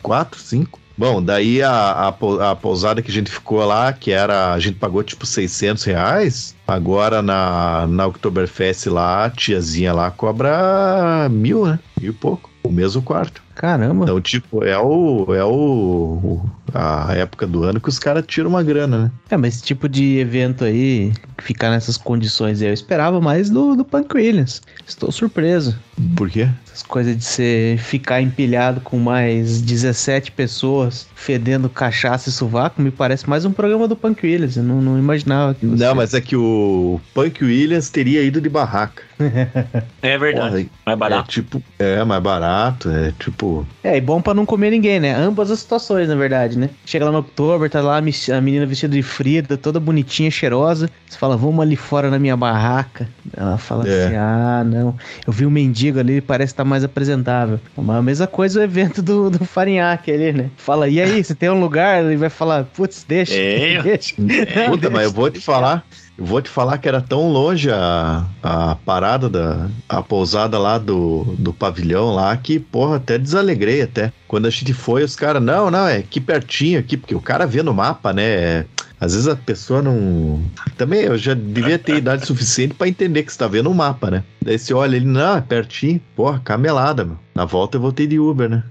[0.03, 0.81] quatro, cinco.
[1.01, 4.53] Bom, daí a, a, a pousada que a gente ficou lá, que era.
[4.53, 6.55] A gente pagou tipo 600 reais.
[6.69, 11.79] Agora na, na Oktoberfest lá, a tiazinha lá cobra mil, né?
[11.99, 12.51] Mil e pouco.
[12.63, 13.43] O mesmo quarto.
[13.55, 14.05] Caramba.
[14.05, 15.35] Então, tipo, é o.
[15.35, 15.51] É o.
[15.51, 19.11] o- a época do ano que os caras tiram uma grana, né?
[19.31, 23.75] É, mas esse tipo de evento aí, ficar nessas condições aí, eu esperava mais do,
[23.77, 24.63] do Punk Williams.
[24.87, 25.77] Estou surpreso.
[26.17, 26.49] Por quê?
[26.67, 32.91] Essas coisas de você ficar empilhado com mais 17 pessoas fedendo cachaça e sovaco me
[32.91, 34.57] parece mais um programa do Punk Williams.
[34.57, 35.85] Eu não, não imaginava que você...
[35.85, 39.03] Não, mas é que o Punk Williams teria ido de barraca.
[40.03, 40.65] É verdade.
[40.65, 41.29] Porra, Mais É barato.
[41.29, 43.67] tipo, é mais barato, é tipo.
[43.85, 45.15] É, e bom pra não comer ninguém, né?
[45.15, 46.71] Ambas as situações, na verdade, né?
[46.87, 50.89] Chega lá no Oktober, tá lá a menina vestida de Frida, toda bonitinha, cheirosa.
[51.09, 53.09] Você fala, vamos ali fora na minha barraca.
[53.37, 54.07] Ela fala É.
[54.07, 54.95] assim, ah, não.
[55.27, 57.59] Eu vi um mendigo ali, ele parece estar mais apresentável.
[57.77, 60.51] Mas a mesma coisa o evento do, do Farinhaque ali, né?
[60.57, 62.05] Fala, e aí, você tem um lugar?
[62.05, 63.81] Ele vai falar, putz, deixa, É.
[63.83, 64.15] deixa.
[64.17, 65.09] Puta, mas eu deixa.
[65.11, 65.85] vou te falar.
[66.23, 69.69] Vou te falar que era tão longe a, a parada da.
[69.89, 74.13] a pousada lá do, do pavilhão lá que, porra, até desalegrei até.
[74.29, 77.47] Quando a gente foi, os caras, não, não, é aqui pertinho aqui, porque o cara
[77.47, 78.67] vê no mapa, né?
[79.01, 80.43] Às vezes a pessoa não.
[80.77, 84.11] Também eu já devia ter idade suficiente pra entender que você tá vendo o mapa,
[84.11, 84.23] né?
[84.45, 85.99] Daí você olha ele, não, é pertinho.
[86.15, 87.17] Porra, camelada, meu.
[87.35, 88.63] Na volta eu voltei de Uber, né?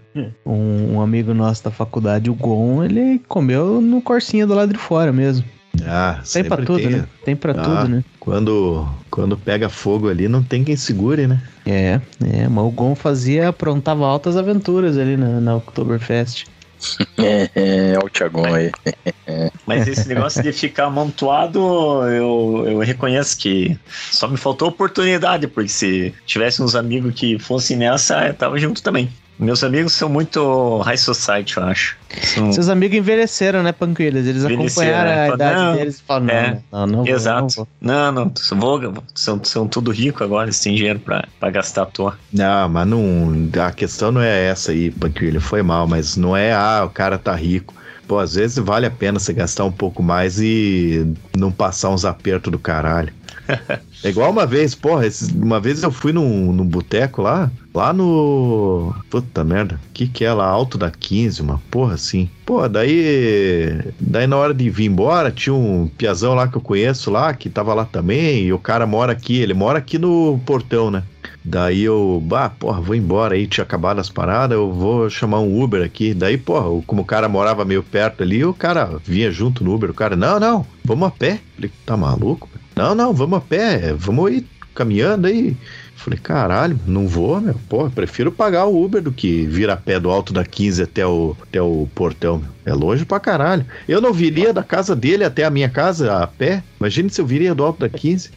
[0.45, 4.77] Um, um amigo nosso da faculdade, o Gon, ele comeu no corsinho do lado de
[4.77, 5.43] fora mesmo.
[5.85, 7.05] Ah, Tem pra tudo, tem, né?
[7.23, 7.55] Tem pra Ah.
[7.63, 8.03] tudo, né?
[8.19, 11.41] Quando, quando pega fogo ali, não tem quem segure, né?
[11.65, 16.45] É, é, mas o Gon fazia, aprontava altas aventuras ali na, na Oktoberfest.
[17.17, 18.71] É, é, olha o Thiagão aí.
[19.67, 21.59] Mas esse negócio de ficar amontoado,
[22.07, 23.77] eu, eu reconheço que
[24.09, 28.81] só me faltou oportunidade, porque se tivesse uns amigos que fossem nessa, eu tava junto
[28.81, 29.09] também.
[29.39, 31.95] Meus amigos são muito high society, eu acho.
[32.21, 34.27] São- Seus amigos envelheceram, né, Panquilhas?
[34.27, 35.21] Eles acompanharam né?
[35.21, 36.61] a idade não, deles e falaram, não, é, né?
[36.71, 37.55] não, não, vou, não Exato.
[37.55, 37.67] vou.
[37.79, 41.85] Não, não, vou, são, são tudo rico agora, eles têm dinheiro pra, pra gastar à
[41.85, 42.19] toa.
[42.33, 43.49] Não, mas não.
[43.65, 45.39] A questão não é essa aí, Panquilha.
[45.39, 47.73] Foi mal, mas não é, ah, o cara tá rico.
[48.09, 51.05] Pô, às vezes vale a pena você gastar um pouco mais e
[51.37, 53.13] não passar uns apertos do caralho.
[54.01, 57.91] É igual uma vez, porra, esses- uma vez eu fui num, num boteco lá, lá
[57.91, 58.95] no.
[59.09, 60.45] Puta merda, que que é lá?
[60.45, 62.29] Alto da 15, uma porra assim.
[62.45, 63.77] Pô, daí.
[63.99, 67.49] Daí na hora de vir embora, tinha um piazão lá que eu conheço lá, que
[67.49, 71.03] tava lá também, e o cara mora aqui, ele mora aqui no portão, né?
[71.43, 75.61] Daí eu, bah, porra, vou embora aí, tinha acabado as paradas, eu vou chamar um
[75.61, 76.13] Uber aqui.
[76.13, 79.89] Daí, porra, como o cara morava meio perto ali, o cara vinha junto no Uber.
[79.89, 81.39] O cara, não, não, vamos a pé.
[81.55, 82.47] Falei, tá maluco?
[82.79, 85.57] Não, não, vamos a pé, vamos ir caminhando aí.
[85.97, 87.55] Falei, caralho, não vou, meu.
[87.67, 91.05] Porra, prefiro pagar o Uber do que vir a pé do alto da 15 até
[91.05, 92.37] o, até o portão.
[92.37, 92.47] meu.
[92.65, 93.65] É longe pra caralho.
[93.85, 96.63] Eu não viria da casa dele até a minha casa a pé.
[96.79, 98.31] Imagine se eu viria do alto da 15.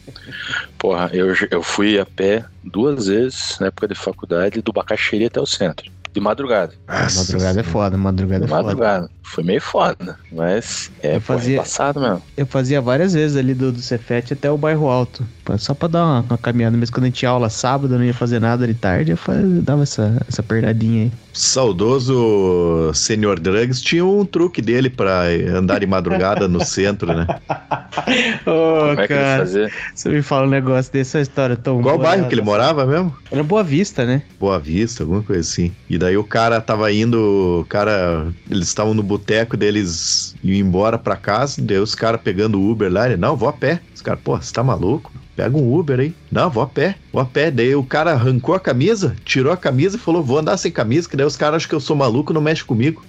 [0.77, 5.39] Porra, eu, eu fui a pé duas vezes na época de faculdade, do Bacaxiri até
[5.39, 5.89] o centro.
[6.13, 6.73] De madrugada.
[6.87, 8.63] Madrugada é foda, madrugada é foda.
[8.63, 9.09] madrugada.
[9.23, 12.21] Foi meio foda, mas é, Eu pô, é fazia- passado mesmo.
[12.37, 15.25] Eu fazia várias vezes ali do, do Cefete até o bairro Alto.
[15.57, 16.77] Só pra dar uma, uma caminhada.
[16.77, 19.17] Mesmo quando a gente tinha aula sábado, eu não ia fazer nada de tarde, eu
[19.17, 21.11] faz- dava essa, essa pernadinha aí.
[21.33, 25.23] saudoso Senhor Drugs tinha um truque dele pra
[25.55, 27.25] andar de madrugada no centro, né?
[28.45, 29.71] Ô, Como é que ele fazia?
[29.93, 33.15] você me fala um negócio dessa história tão Qual boa, bairro que ele morava mesmo?
[33.31, 34.23] Era Boa Vista, né?
[34.39, 35.71] Boa Vista, alguma coisa assim.
[35.89, 40.97] E daí o cara tava indo, o cara, eles estavam no boteco deles iam embora
[40.97, 43.79] pra casa, daí os caras pegando o Uber lá, ele, não, vou a pé.
[43.93, 45.11] Os caras, pô, você tá maluco?
[45.35, 46.13] Pega um Uber aí.
[46.31, 47.49] Não, vou a pé, vou a pé.
[47.49, 51.09] Daí o cara arrancou a camisa, tirou a camisa e falou, vou andar sem camisa,
[51.09, 53.03] que daí os caras acham que eu sou maluco, não mexe comigo.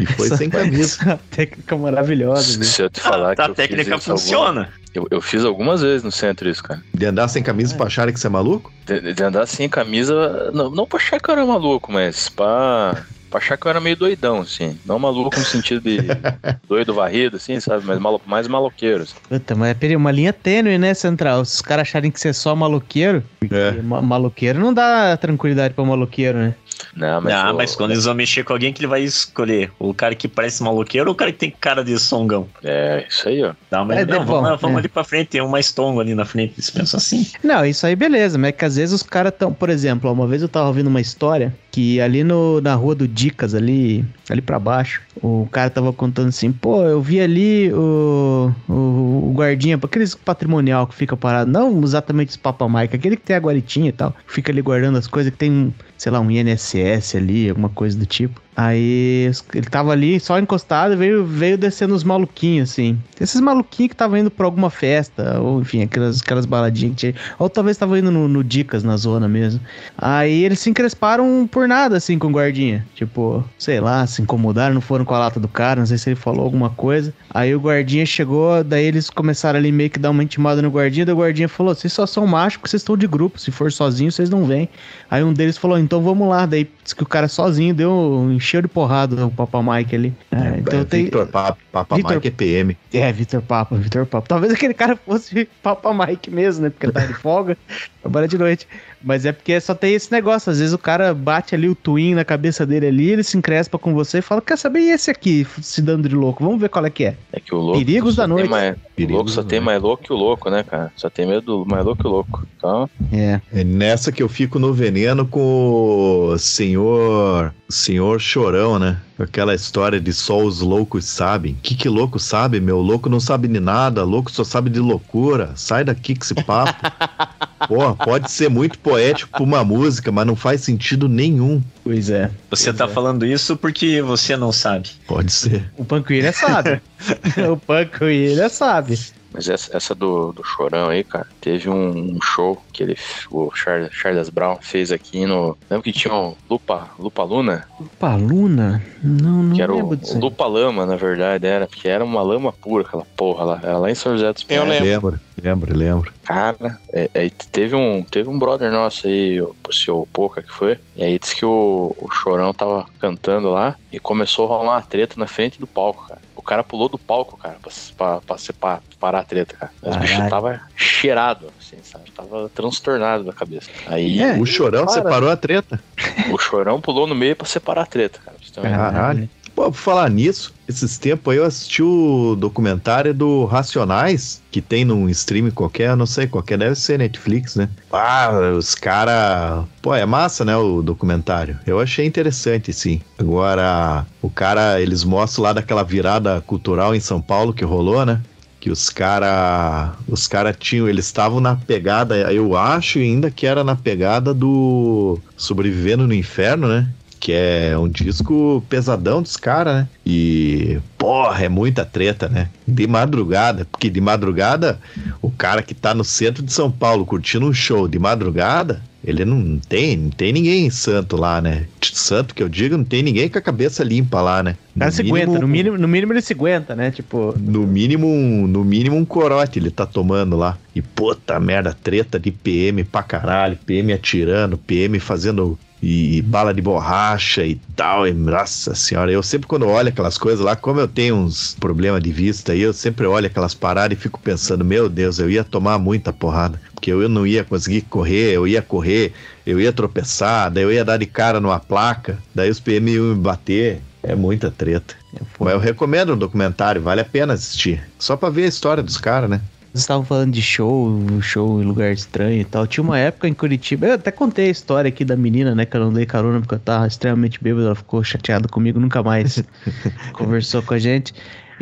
[0.00, 0.96] E foi sem camisa.
[1.02, 2.64] Essa técnica maravilhosa, né?
[2.64, 4.72] Se eu te falar que a eu técnica fiz isso alguma- funciona.
[4.94, 6.82] Eu, eu fiz algumas vezes no centro isso, cara.
[6.94, 8.72] De andar sem camisa pra acharem que você é maluco?
[8.86, 13.04] De, de andar sem camisa, não, não pra achar que eu era maluco, mas pra,
[13.36, 14.78] pra achar que eu era meio doidão, assim.
[14.84, 15.98] Não maluco no sentido de
[16.68, 17.84] doido varrido, assim, sabe?
[17.84, 19.02] Mas malo, mais maloqueiro.
[19.02, 19.14] assim.
[19.28, 21.44] Puta, mas peraí, uma linha tênue, né, Central?
[21.44, 23.70] Se os caras acharem que você é só maloqueiro, É.
[23.72, 26.54] porque ma- maloqueiro não dá tranquilidade pra maloqueiro, né?
[26.94, 29.70] Não, mas, eu- mas quando eles vão mexer com alguém, que ele vai escolher?
[29.78, 32.46] O cara que parece maloqueiro ou o cara que tem cara de songão?
[32.62, 33.54] É, isso aí, ó.
[33.70, 34.78] Não, mas É, não, bom, vamos, vamos é.
[34.80, 37.26] ali pra frente, tem um mais tongo ali na frente, eles pensam assim.
[37.42, 40.26] Não, isso aí beleza, mas é que às vezes os caras tão, por exemplo, uma
[40.26, 44.40] vez eu tava ouvindo uma história que ali no, na rua do Dicas, ali, ali
[44.40, 49.76] pra baixo, o cara tava contando assim, pô, eu vi ali o, o, o guardinha,
[49.82, 53.92] aqueles patrimonial que fica parado, não exatamente os papamaica, aquele que tem a guaritinha e
[53.92, 57.98] tal, fica ali guardando as coisas, que tem, sei lá, um INSS ali, alguma coisa
[57.98, 58.40] do tipo.
[58.56, 62.98] Aí ele tava ali só encostado veio, veio descendo os maluquinhos, assim.
[63.20, 67.14] Esses maluquinhos que estavam indo pra alguma festa, ou enfim, aquelas, aquelas baladinhas que tinha.
[67.38, 69.60] Ou talvez estavam indo no, no Dicas, na zona mesmo.
[69.98, 72.86] Aí eles se encresparam por nada, assim, com o guardinha.
[72.94, 76.08] Tipo, sei lá, se incomodaram, não foram com a lata do cara, não sei se
[76.08, 77.12] ele falou alguma coisa.
[77.28, 81.04] Aí o guardinha chegou, daí eles começaram ali meio que dar uma intimada no guardinha,
[81.04, 83.70] daí o guardinha falou: vocês só são machos porque vocês estão de grupo, se for
[83.70, 84.66] sozinho, vocês não vêm.
[85.10, 86.44] Aí um deles falou: então vamos lá.
[86.44, 90.14] Daí disse que o cara sozinho deu, encheu de porrada o Papa Mike ali.
[90.30, 91.04] É, então É, tem.
[91.04, 92.76] Victor Papa, Papa Victor- Mike é PM.
[92.92, 94.26] É, Vitor Papa, Vitor Papa.
[94.28, 96.70] Talvez aquele cara fosse Papa Mike mesmo, né?
[96.70, 97.56] Porque ele tá de folga,
[98.02, 98.68] trabalha de noite.
[99.06, 100.50] Mas é porque só tem esse negócio.
[100.50, 103.78] Às vezes o cara bate ali o twin na cabeça dele ali, ele se encrespa
[103.78, 106.42] com você e fala: Quer saber e esse aqui se dando de louco?
[106.44, 107.16] Vamos ver qual é que é.
[107.32, 107.78] É que o louco.
[107.78, 108.50] Perigos só da tem noite.
[108.50, 109.64] mais- o Perigos louco só tem noite.
[109.66, 110.90] mais louco que o louco, né, cara?
[110.96, 112.46] Só tem medo do mais louco que o louco.
[112.56, 113.40] Então, É.
[113.52, 118.96] É nessa que eu fico no veneno com o senhor, senhor chorão, né?
[119.18, 121.56] Aquela história de só os loucos sabem.
[121.62, 122.80] Que que louco sabe, meu?
[122.80, 125.52] Louco não sabe de nada, louco só sabe de loucura.
[125.54, 126.74] Sai daqui com esse papo.
[127.66, 131.62] Porra, pode ser muito poético pra uma música, mas não faz sentido nenhum.
[131.82, 132.30] Pois é.
[132.50, 134.90] Você tá falando isso porque você não sabe.
[135.06, 135.70] Pode ser.
[135.76, 136.82] O Panquilha sabe.
[137.50, 138.98] o Panquilha sabe.
[139.36, 142.96] Mas essa, essa do, do Chorão aí, cara, teve um, um show que ele,
[143.30, 145.58] o Charles, Charles Brown fez aqui no.
[145.70, 147.68] Lembra que tinha um Lupa, Lupa Luna?
[147.78, 148.82] Lupa Luna?
[149.02, 150.16] Não, não que era o, lembro disso.
[150.16, 151.66] o Lupa Lama, na verdade, era.
[151.66, 153.60] Que era uma lama pura, aquela porra lá.
[153.62, 154.80] Era lá em São José dos Eu Pinhais.
[154.80, 154.86] lembro.
[154.86, 156.12] Lembro, lembro, lembro.
[156.24, 160.50] Cara, é, é, teve, um, teve um brother nosso aí, o, o seu Poca, que
[160.50, 160.78] foi.
[160.96, 164.82] E aí disse que o, o Chorão tava cantando lá e começou a rolar uma
[164.82, 166.25] treta na frente do palco, cara.
[166.46, 169.72] O cara pulou do palco, cara, pra, pra, pra, parar a treta, cara.
[169.82, 170.30] Os bichos Caralho.
[170.30, 172.08] tava cheirado, assim, sabe?
[172.12, 173.68] Tava transtornado da cabeça.
[173.88, 174.38] Aí É.
[174.38, 174.94] O Chorão Para.
[174.94, 175.82] separou a treta.
[176.30, 178.36] o Chorão pulou no meio pra separar a treta, cara.
[178.62, 179.28] Caralho.
[179.56, 185.08] Pô, por falar nisso, esses tempos eu assisti o documentário do Racionais, que tem num
[185.08, 187.68] stream qualquer, não sei qualquer, deve ser Netflix, né?
[187.92, 189.64] Ah, os caras.
[189.80, 190.56] Pô, é massa, né?
[190.56, 191.58] O documentário.
[191.66, 193.00] Eu achei interessante, sim.
[193.18, 198.20] Agora, o cara, eles mostram lá daquela virada cultural em São Paulo que rolou, né?
[198.58, 203.62] Que os cara, os cara tinham, eles estavam na pegada, eu acho ainda que era
[203.62, 206.88] na pegada do Sobrevivendo no Inferno, né?
[207.18, 209.88] Que é um disco pesadão dos caras, né?
[210.04, 212.48] E, porra, é muita treta, né?
[212.66, 214.78] De madrugada, porque de madrugada,
[215.20, 219.24] o cara que tá no centro de São Paulo curtindo um show de madrugada, ele
[219.24, 221.66] não tem, não tem ninguém santo lá, né?
[221.80, 224.56] Santo que eu digo, não tem ninguém com a cabeça limpa lá, né?
[224.74, 226.90] O cara No se aguenta, no mínimo, no mínimo ele se aguenta, né?
[226.90, 230.58] Tipo, no mínimo, um, no mínimo um corote ele tá tomando lá.
[230.74, 236.62] E puta merda, treta de PM pra caralho, PM atirando, PM fazendo e, bala de
[236.62, 238.06] borracha e tal.
[238.06, 242.02] E, nossa senhora, eu sempre quando olho aquelas coisas lá, como eu tenho uns problemas
[242.02, 245.44] de vista aí, eu sempre olho aquelas paradas e fico pensando, meu Deus, eu ia
[245.44, 246.60] tomar muita porrada.
[246.74, 249.12] Porque eu não ia conseguir correr, eu ia correr,
[249.46, 253.04] eu ia tropeçar, daí eu ia dar de cara numa placa, daí os PM iam
[253.06, 253.80] me bater.
[254.02, 254.94] É muita treta.
[255.40, 257.82] Mas eu recomendo o documentário, vale a pena assistir.
[257.98, 259.40] Só pra ver a história dos caras, né?
[259.76, 262.66] Vocês estavam falando de show, show em lugar estranho e tal.
[262.66, 265.66] Tinha uma época em Curitiba, eu até contei a história aqui da menina, né?
[265.66, 269.02] Que eu não dei carona porque eu tava extremamente bêbado, ela ficou chateada comigo, nunca
[269.02, 269.44] mais
[270.14, 271.12] conversou com a gente.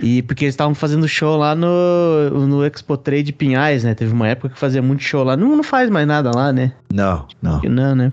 [0.00, 3.94] E porque eles estavam fazendo show lá no, no Expo Trade Pinhais, né?
[3.94, 5.36] Teve uma época que fazia muito show lá.
[5.36, 6.72] Não, não faz mais nada lá, né?
[6.92, 7.60] Não, não.
[7.62, 8.12] Não, né?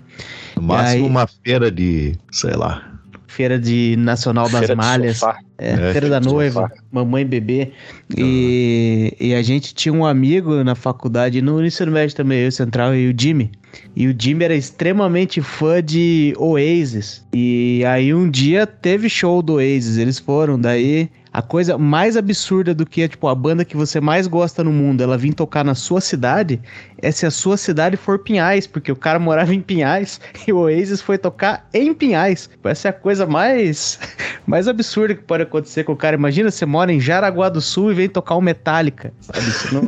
[0.56, 2.91] No máximo aí- uma feira de, sei lá.
[3.32, 5.22] Feira de Nacional das Feira Malhas.
[5.56, 6.82] É, É, Feira da Noiva, sofá.
[6.90, 7.72] Mamãe e Bebê.
[8.16, 12.94] E, e a gente tinha um amigo na faculdade, no ensino médio também, eu, Central,
[12.94, 13.50] e o Jimmy.
[13.96, 17.24] E o Jimmy era extremamente fã de Oasis.
[17.32, 22.74] E aí um dia teve show do Oasis, eles foram, daí a coisa mais absurda
[22.74, 25.74] do que tipo, a banda que você mais gosta no mundo, ela vir tocar na
[25.74, 26.60] sua cidade,
[27.00, 30.58] é se a sua cidade for Pinhais, porque o cara morava em Pinhais e o
[30.58, 32.50] Oasis foi tocar em Pinhais.
[32.64, 33.98] Essa é a coisa mais,
[34.46, 36.16] mais absurda que pode acontecer com o cara.
[36.16, 39.38] Imagina você mora em Jaraguá do Sul e vem tocar o Metallica, sabe?
[39.48, 39.82] Isso não,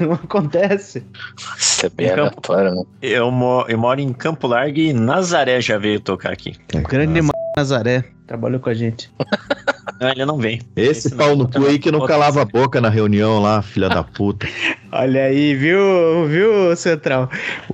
[0.08, 1.04] não acontece.
[1.58, 2.20] Isso é bem Campo.
[2.52, 2.82] aleatório, né?
[3.02, 6.54] Eu, mo- eu moro em Campo Largo e Nazaré já veio tocar aqui.
[6.74, 7.20] O grande
[7.56, 9.10] Nazaré trabalhou com a gente.
[9.98, 10.60] Não, ele não vem.
[10.76, 13.62] Esse, Esse pau não, no cu aí que não calava a boca na reunião lá,
[13.62, 14.46] filha da puta.
[14.92, 17.30] Olha aí, viu, viu, Central?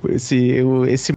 [0.09, 1.13] Esse, esse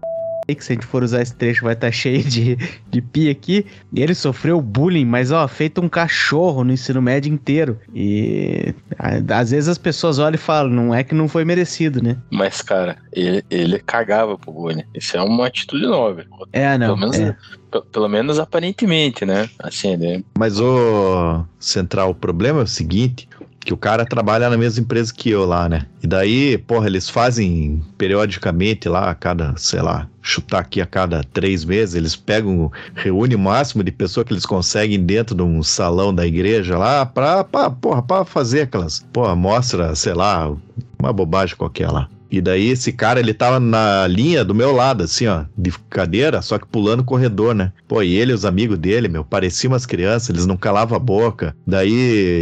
[0.55, 2.57] que se a gente for usar esse trecho vai estar cheio de,
[2.91, 3.67] de pi aqui.
[3.93, 7.79] E ele sofreu bullying, mas ó, feito um cachorro no ensino médio inteiro.
[7.95, 12.03] E a- às vezes as pessoas olham e falam, não é que não foi merecido,
[12.03, 12.17] né?
[12.31, 14.85] Mas, cara, ele, ele cagava pro bullying.
[14.95, 16.27] Isso é uma atitude nobre.
[16.53, 16.87] É, não.
[16.89, 17.37] Pelo menos, é.
[17.71, 19.49] pe- pelo menos aparentemente, né?
[19.59, 23.29] Assim, ele Mas o Central, o problema é o seguinte,
[23.71, 25.87] que o cara trabalha na mesma empresa que eu lá, né?
[26.03, 31.23] E daí, porra, eles fazem periodicamente lá, a cada, sei lá, chutar aqui a cada
[31.23, 35.63] três meses, eles pegam, reúnem o máximo de pessoa que eles conseguem dentro de um
[35.63, 40.53] salão da igreja lá pra, pra, porra, pra fazer aquelas, porra, mostra, sei lá,
[40.99, 42.09] uma bobagem qualquer lá.
[42.31, 46.41] E daí esse cara, ele tava na linha do meu lado, assim, ó, de cadeira,
[46.43, 47.73] só que pulando o corredor, né?
[47.89, 51.01] Pô, e ele e os amigos dele, meu, pareciam umas crianças, eles não calavam a
[51.01, 51.57] boca.
[51.67, 51.93] Daí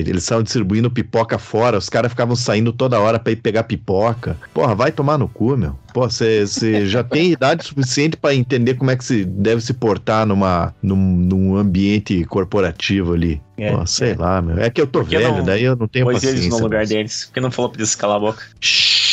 [0.06, 4.36] eles estavam distribuindo pipoca fora, os caras ficavam saindo toda hora pra ir pegar pipoca.
[4.52, 5.74] Porra, vai tomar no cu, meu.
[5.94, 6.44] Pô, você
[6.86, 10.96] já tem idade suficiente pra entender como é que se deve se portar numa, num,
[10.96, 13.40] num ambiente corporativo ali.
[13.56, 14.16] É, Pô, sei é.
[14.16, 14.58] lá, meu.
[14.58, 16.36] É que eu tô Por que velho, não daí eu não tenho Pôs paciência.
[16.38, 17.24] eles no lugar mas- deles.
[17.24, 18.42] Por que não falou pra eles calar a boca?
[18.60, 19.07] Shhh.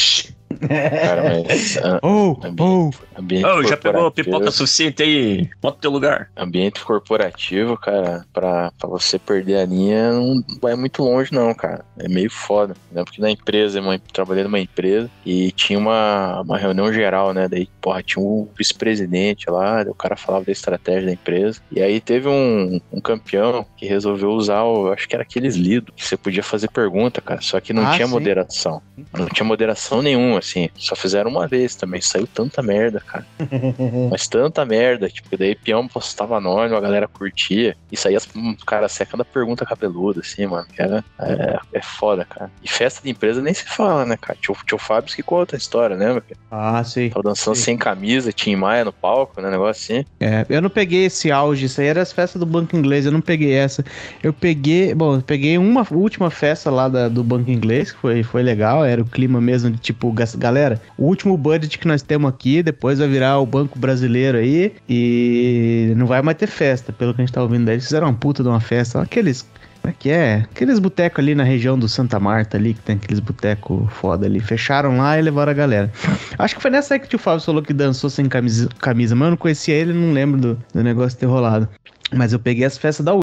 [0.59, 1.77] Cara, mas.
[1.77, 2.91] ah, Oh, oh.
[3.19, 5.49] ambiente Ô, já pegou pipoca suficiente aí?
[5.61, 6.29] Bota teu lugar.
[6.37, 11.83] Ambiente corporativo, cara, pra, pra você perder a linha não vai muito longe, não, cara.
[11.97, 12.75] É meio foda.
[12.91, 13.03] Né?
[13.03, 17.47] Porque na empresa, eu trabalhei numa empresa e tinha uma, uma reunião geral, né?
[17.47, 21.59] Daí, porra, tinha um vice-presidente lá, o cara falava da estratégia da empresa.
[21.71, 25.93] E aí teve um, um campeão que resolveu usar, o, acho que era aqueles lidos,
[25.95, 27.41] que você podia fazer pergunta, cara.
[27.41, 28.13] Só que não Ah, tinha sim.
[28.13, 28.81] moderação.
[29.17, 30.69] Não tinha moderação nenhuma, assim.
[30.75, 32.01] Só fizeram uma vez também.
[32.01, 33.25] Saiu tanta merda, cara.
[34.09, 37.75] Mas tanta merda, tipo, daí peão postava anônimo, a galera curtia.
[37.91, 40.65] E saía um cara seca da pergunta cabeluda, assim, mano.
[40.73, 42.51] Que era, é, é foda, cara.
[42.63, 44.37] E festa de empresa nem se fala, né, cara?
[44.41, 46.21] Tinha o, tinha o Fábio que conta a história, lembra?
[46.21, 46.39] cara?
[46.51, 47.09] Ah, sim.
[47.09, 47.63] Tava dançando Sim.
[47.63, 49.49] sem camisa, Tim Maia no palco, né?
[49.49, 50.05] Negócio assim.
[50.19, 53.11] É, eu não peguei esse auge, isso aí era as festas do Banco Inglês, eu
[53.11, 53.83] não peguei essa.
[54.23, 58.23] Eu peguei, bom, eu peguei uma última festa lá da- do Banco Inglês, que foi,
[58.23, 62.29] foi legal, era o clima mesmo de tipo, galera, o último budget que nós temos
[62.29, 67.13] aqui, depois vai virar o Banco Brasileiro aí, e não vai mais ter festa, pelo
[67.13, 67.75] que a gente tá ouvindo daí.
[67.75, 69.47] Eles fizeram uma puta de uma festa, aqueles.
[69.81, 70.37] Como é que é?
[70.51, 74.39] Aqueles botecos ali na região do Santa Marta ali, que tem aqueles botecos foda ali.
[74.39, 75.91] Fecharam lá e levaram a galera.
[76.39, 79.13] Acho que foi nessa aí que o tio Fábio falou que dançou sem camisa, camisa
[79.13, 81.69] mas eu não conhecia ele, não lembro do, do negócio ter rolado.
[82.11, 83.19] Mas eu peguei as festas da U.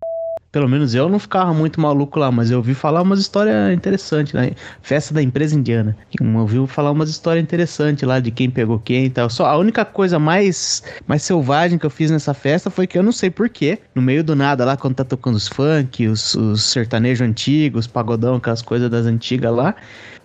[0.52, 4.34] Pelo menos eu não ficava muito maluco lá, mas eu ouvi falar umas histórias interessantes,
[4.34, 4.50] né?
[4.82, 5.96] Festa da empresa indiana.
[6.20, 9.30] Eu ouvi falar umas histórias interessantes lá de quem pegou quem e tal.
[9.30, 13.02] Só a única coisa mais, mais selvagem que eu fiz nessa festa foi que eu
[13.02, 13.78] não sei porquê.
[13.94, 18.36] No meio do nada lá, quando tá tocando os funk, os, os sertanejos antigos, pagodão,
[18.36, 19.74] aquelas coisas das antigas lá.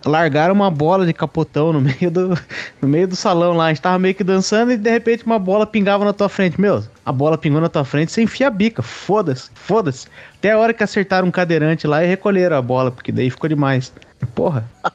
[0.04, 2.38] Largaram uma bola de capotão no meio do,
[2.80, 3.66] no meio do salão lá.
[3.66, 6.60] A gente tava meio que dançando e de repente uma bola pingava na tua frente.
[6.60, 8.82] Meu, a bola pingou na tua frente, você enfia a bica.
[8.82, 10.06] Foda-se, foda-se.
[10.38, 13.48] Até a hora que acertaram um cadeirante lá e recolheram a bola, porque daí ficou
[13.48, 13.92] demais.
[14.34, 14.68] Porra.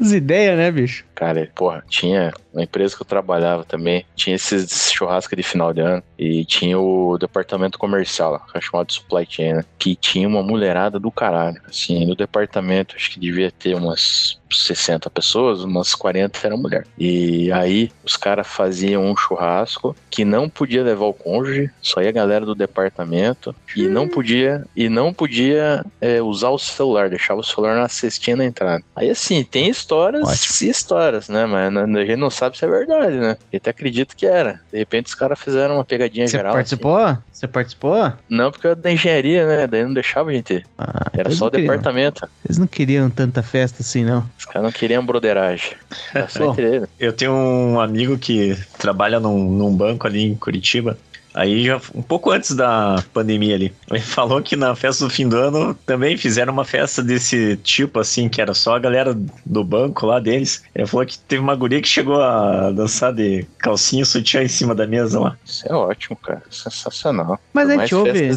[0.00, 1.04] As ideias, né, bicho?
[1.14, 5.80] Cara, porra, tinha uma empresa que eu trabalhava também, tinha esses churrascos de final de
[5.80, 9.64] ano e tinha o departamento comercial lá, que chamado Supply Chain, né?
[9.78, 11.60] Que tinha uma mulherada do caralho.
[11.68, 16.86] Assim, no departamento, acho que devia ter umas 60 pessoas, umas 40 eram mulher.
[16.98, 22.10] E aí os caras faziam um churrasco que não podia levar o cônjuge, só ia
[22.10, 27.40] a galera do departamento e não podia e não podia é, usar o celular, deixava
[27.40, 28.84] o celular na cestinha na entrada.
[28.94, 30.68] Aí assim, tem histórias Ótimo.
[30.68, 31.46] e histórias, né?
[31.46, 33.36] Mas a gente não sabe se é verdade, né?
[33.52, 34.60] Eu até acredito que era.
[34.72, 36.52] De repente os caras fizeram uma pegadinha Você geral.
[36.54, 37.18] participou?
[37.32, 37.94] Você participou?
[37.94, 38.16] assim.
[38.28, 39.66] Não, porque eu era da engenharia, né?
[39.66, 40.66] Daí não deixava a gente ir.
[40.78, 42.28] Ah, Era só o queriam- departamento.
[42.44, 44.24] Eles não queriam tanta festa assim, não.
[44.38, 45.72] Os caras não queriam broderagem.
[46.38, 46.54] Bom.
[46.98, 50.96] Eu tenho um amigo que trabalha num, num banco ali em Curitiba.
[51.34, 53.72] Aí já um pouco antes da pandemia ali.
[53.90, 58.00] Ele falou que na festa do fim do ano também fizeram uma festa desse tipo,
[58.00, 60.62] assim, que era só a galera do banco lá deles.
[60.74, 64.48] Ele falou que teve uma guria que chegou a dançar de calcinha e sutiã em
[64.48, 65.36] cima da mesa lá.
[65.44, 66.42] Isso é ótimo, cara.
[66.50, 67.38] Sensacional.
[67.52, 68.30] Mas Por a gente ouve-.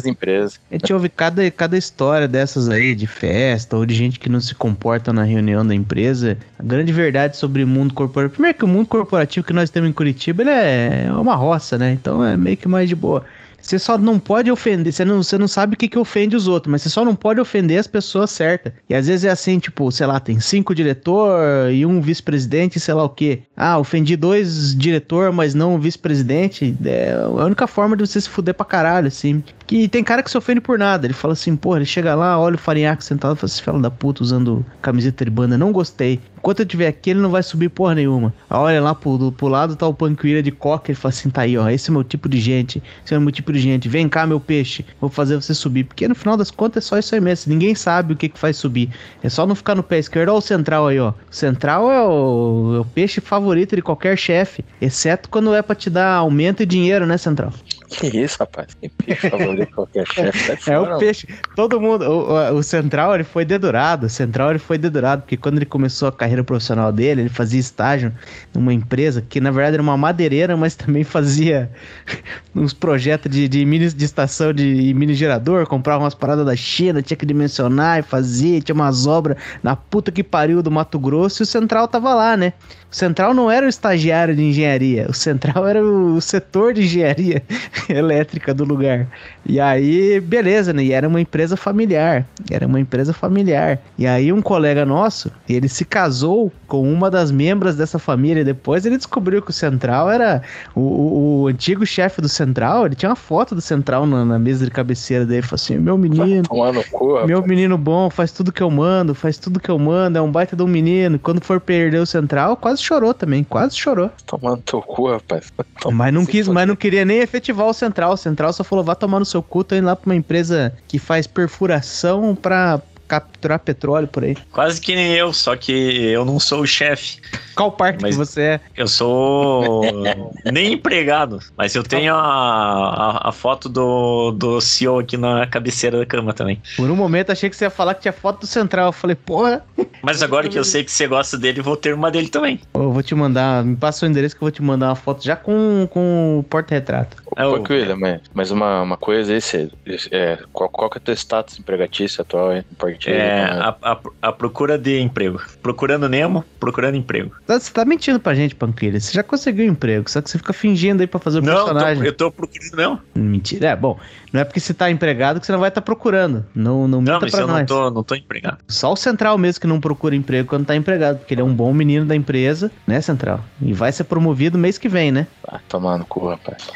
[0.70, 4.40] A gente ouve cada, cada história dessas aí, de festa, ou de gente que não
[4.40, 6.38] se comporta na reunião da empresa.
[6.58, 8.34] A grande verdade sobre o mundo corporativo.
[8.34, 11.92] Primeiro que o mundo corporativo que nós temos em Curitiba, ele é uma roça, né?
[11.92, 13.24] Então é meio que mais de boa.
[13.60, 16.46] Você só não pode ofender, você não, você não sabe o que, que ofende os
[16.46, 18.72] outros, mas você só não pode ofender as pessoas certas.
[18.88, 22.94] E às vezes é assim, tipo, sei lá, tem cinco diretor e um vice-presidente, sei
[22.94, 23.42] lá o quê.
[23.56, 26.76] Ah, ofendi dois diretor, mas não o vice-presidente.
[26.84, 29.42] É a única forma de você se fuder pra caralho, assim.
[29.66, 31.04] Que tem cara que se ofende por nada.
[31.04, 33.80] Ele fala assim, pô, ele chega lá, olha o Farinhaque sentado e fala assim, fala
[33.80, 36.20] da puta usando camiseta de banda, não gostei.
[36.46, 38.32] Enquanto eu estiver aqui, ele não vai subir porra nenhuma.
[38.48, 41.58] Olha lá pro, pro lado tá o Panqueira de coca, ele fala assim, tá aí,
[41.58, 44.24] ó, esse é meu tipo de gente, esse é meu tipo de gente, vem cá,
[44.28, 45.82] meu peixe, vou fazer você subir.
[45.82, 48.38] Porque no final das contas é só isso aí mesmo, ninguém sabe o que que
[48.38, 48.90] faz subir.
[49.24, 51.12] É só não ficar no pé esquerdo, ó o central aí, ó.
[51.32, 55.90] Central é o, é o peixe favorito de qualquer chefe, exceto quando é pra te
[55.90, 57.52] dar aumento e dinheiro, né, central?
[57.88, 58.74] Que isso, rapaz?
[58.74, 60.56] Que peixe favorito de qualquer chefe.
[60.60, 61.28] Sai É o peixe.
[61.54, 62.04] Todo mundo.
[62.04, 64.06] O, o- o Central ele foi dedurado.
[64.06, 65.22] O Central ele foi dedurado.
[65.22, 68.12] Porque quando ele começou a carreira profissional dele, ele fazia estágio
[68.54, 71.70] numa empresa que na verdade era uma madeireira, mas também fazia
[72.54, 77.02] uns projetos de, de mini de estação de mini gerador, comprava umas paradas da China,
[77.02, 81.42] tinha que dimensionar e fazia, tinha umas obras na puta que pariu do Mato Grosso
[81.42, 82.52] e o Central tava lá, né?
[82.96, 87.42] O Central não era o estagiário de engenharia, o Central era o setor de engenharia.
[87.90, 89.06] elétrica do lugar.
[89.44, 90.82] E aí, beleza, né?
[90.82, 92.26] E era uma empresa familiar.
[92.50, 93.78] Era uma empresa familiar.
[93.98, 98.44] E aí, um colega nosso, ele se casou com uma das membros dessa família.
[98.44, 100.42] Depois ele descobriu que o Central era
[100.74, 102.86] o, o- o antigo chefe do Central.
[102.86, 105.42] Ele tinha uma foto do Central na, na mesa de cabeceira dele.
[105.42, 106.48] Falou assim: Meu menino.
[106.90, 107.26] Cu.
[107.26, 110.30] Meu menino bom, faz tudo que eu mando, faz tudo que eu mando, é um
[110.32, 111.18] baita de um menino.
[111.18, 114.10] Quando for perder o Central, quase chorou também, quase chorou.
[114.26, 115.52] Tomar no teu cu, rapaz.
[115.80, 118.12] Toma- Mas não quis, mas não queria nem efetivar o Central.
[118.12, 120.72] O Central só falou: vá tomar no seu cu, tô indo lá pra uma empresa
[120.88, 124.36] que faz perfuração pra capturar petróleo por aí.
[124.52, 127.18] Quase que nem eu, só que eu não sou o chefe.
[127.54, 128.60] Qual parte Mas- que você é?
[128.76, 129.82] Eu sou
[130.52, 135.98] nem empregado, mas eu tenho a, a, a foto do, do CEO aqui na cabeceira
[135.98, 136.60] da cama também.
[136.76, 138.86] Por um momento achei que você ia falar que tinha foto do Central.
[138.86, 139.64] Eu falei, porra,
[140.02, 142.60] Mas agora que eu sei que você gosta dele, vou ter uma dele também.
[142.74, 145.24] eu vou te mandar, me passa o endereço que eu vou te mandar uma foto
[145.24, 147.22] já com, com o porta-retrato.
[147.36, 149.68] Ô, É o- Punk William, mas, mas uma, uma coisa você,
[150.10, 153.16] é, qual, qual que é o teu status empregatício atual Parque Tiro?
[153.16, 155.40] É, Então, a, a, a procura de emprego.
[155.62, 157.32] Procurando Nemo, procurando emprego.
[157.46, 158.98] Tá- Você tá mentindo pra gente, Panquilha.
[158.98, 161.52] Você já conseguiu um emprego, só que você fica fingindo aí pra fazer o Não,
[161.52, 161.98] eu personagem.
[162.02, 163.00] tô, eu tô procurando não.
[163.14, 163.68] Mentira.
[163.68, 163.98] É, bom,
[164.32, 166.44] não é porque você tá empregado que você não vai estar procurando.
[166.54, 167.58] Não, não Não, mas pra eu nós.
[167.58, 168.58] não tô, não tô empregado.
[168.66, 171.54] Só o Central mesmo que não procura emprego quando tá empregado, porque ele é um
[171.54, 173.40] bom menino da empresa, né, Central?
[173.60, 175.26] E vai ser promovido mês que vem, né?
[175.46, 176.66] Ah, tomar no cu, rapaz.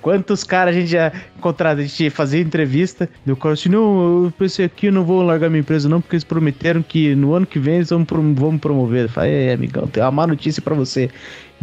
[0.00, 4.24] Quantos caras a gente já encontrado, a gente fazia entrevista, e o cara assim, não,
[4.26, 7.34] eu pensei aqui, eu não vou largar minha empresa não, porque eles prometeram que no
[7.34, 9.04] ano que vem eles vão, prom- vão me promover.
[9.04, 11.10] Eu falei, é, amigão, tem uma má notícia pra você.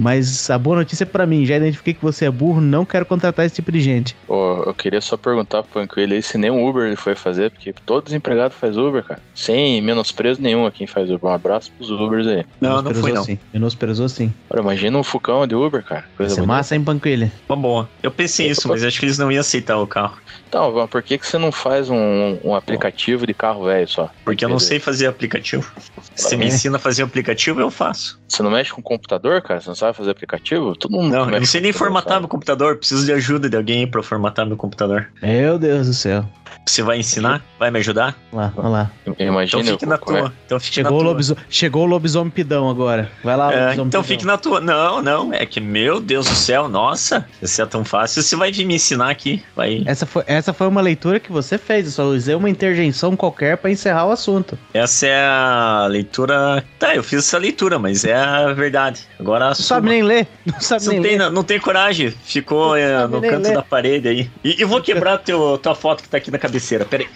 [0.02, 3.06] Mas a boa notícia é pra mim, já identifiquei que você é burro, não quero
[3.06, 4.16] contratar esse tipo de gente.
[4.28, 7.52] Ô, eu queria só perguntar pro William aí se nem um Uber ele foi fazer,
[7.52, 9.22] porque todo desempregado faz Uber, cara.
[9.36, 11.30] Sem menosprezo nenhum a quem faz Uber.
[11.30, 12.44] Um abraço pros Ubers aí.
[12.60, 13.24] Não, não fui não.
[13.24, 13.38] Sim.
[13.54, 14.34] Menosprezou sim.
[14.50, 16.06] Olha, imagina um Fucão de Uber, cara.
[16.18, 17.32] Coisa Isso é massa, hein, Panquilha?
[17.48, 17.90] Uma boa.
[18.02, 20.18] Eu pensei isso, mas acho que eles não iam aceitar o carro.
[20.50, 24.10] Então, Van, por que, que você não faz um, um aplicativo de carro velho só?
[24.26, 25.72] Porque eu não sei fazer aplicativo.
[26.16, 26.48] Se você me É.
[26.48, 28.20] ensina a fazer aplicativo, eu faço.
[28.32, 29.60] Você não mexe com computador, cara?
[29.60, 30.74] Você não sabe fazer aplicativo?
[30.76, 32.20] Todo mundo Não, eu não sei nem computador, formatar sabe?
[32.22, 32.78] meu computador.
[32.78, 35.10] Preciso de ajuda de alguém pra formatar meu computador.
[35.22, 36.26] Meu Deus do céu.
[36.66, 37.42] Você vai ensinar?
[37.60, 38.16] Vai me ajudar?
[38.32, 38.92] Lá, olha lá.
[39.20, 40.34] Imagina Então fique na é- tua.
[40.46, 41.10] Então fique Chegou o, na tua.
[41.12, 41.38] lobiso...
[41.50, 43.12] Chegou o lobisomem pidão agora.
[43.24, 44.04] Vai lá, É, então pidão.
[44.04, 44.62] fique na tua.
[44.62, 45.34] Não, não.
[45.34, 47.26] É que, meu Deus do céu, nossa.
[47.42, 49.44] Se é tão fácil, você vai vir me ensinar aqui.
[49.56, 49.84] Vai.
[49.86, 53.58] Essa foi, essa foi uma leitura que você fez, eu só usei uma interjeição qualquer
[53.58, 54.58] pra encerrar o assunto.
[54.74, 56.64] Essa é a leitura.
[56.80, 59.02] Tá, eu fiz essa leitura, mas é a verdade.
[59.20, 61.24] Agora Não sabe nem ler, não sabe Você nem não tem, ler.
[61.26, 62.12] não, não tem coragem.
[62.24, 63.54] Ficou é, no canto ler.
[63.56, 64.30] da parede aí.
[64.44, 66.84] E eu vou quebrar teu, tua foto que tá aqui na cabeceira.
[66.86, 67.10] Pera aí.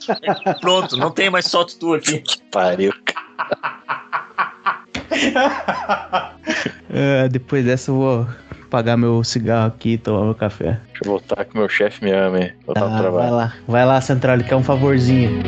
[0.60, 2.22] Pronto, não tem mais foto tua aqui.
[2.52, 2.92] Pariu.
[6.90, 8.26] É, depois dessa eu vou
[8.70, 10.80] pagar meu cigarro aqui e tomar meu café.
[10.92, 12.52] Deixa eu voltar que meu chefe me ama, hein?
[12.66, 13.34] Voltar Tá, pro vai trabalho.
[13.34, 15.42] lá, vai lá, Central, ele quer um favorzinho.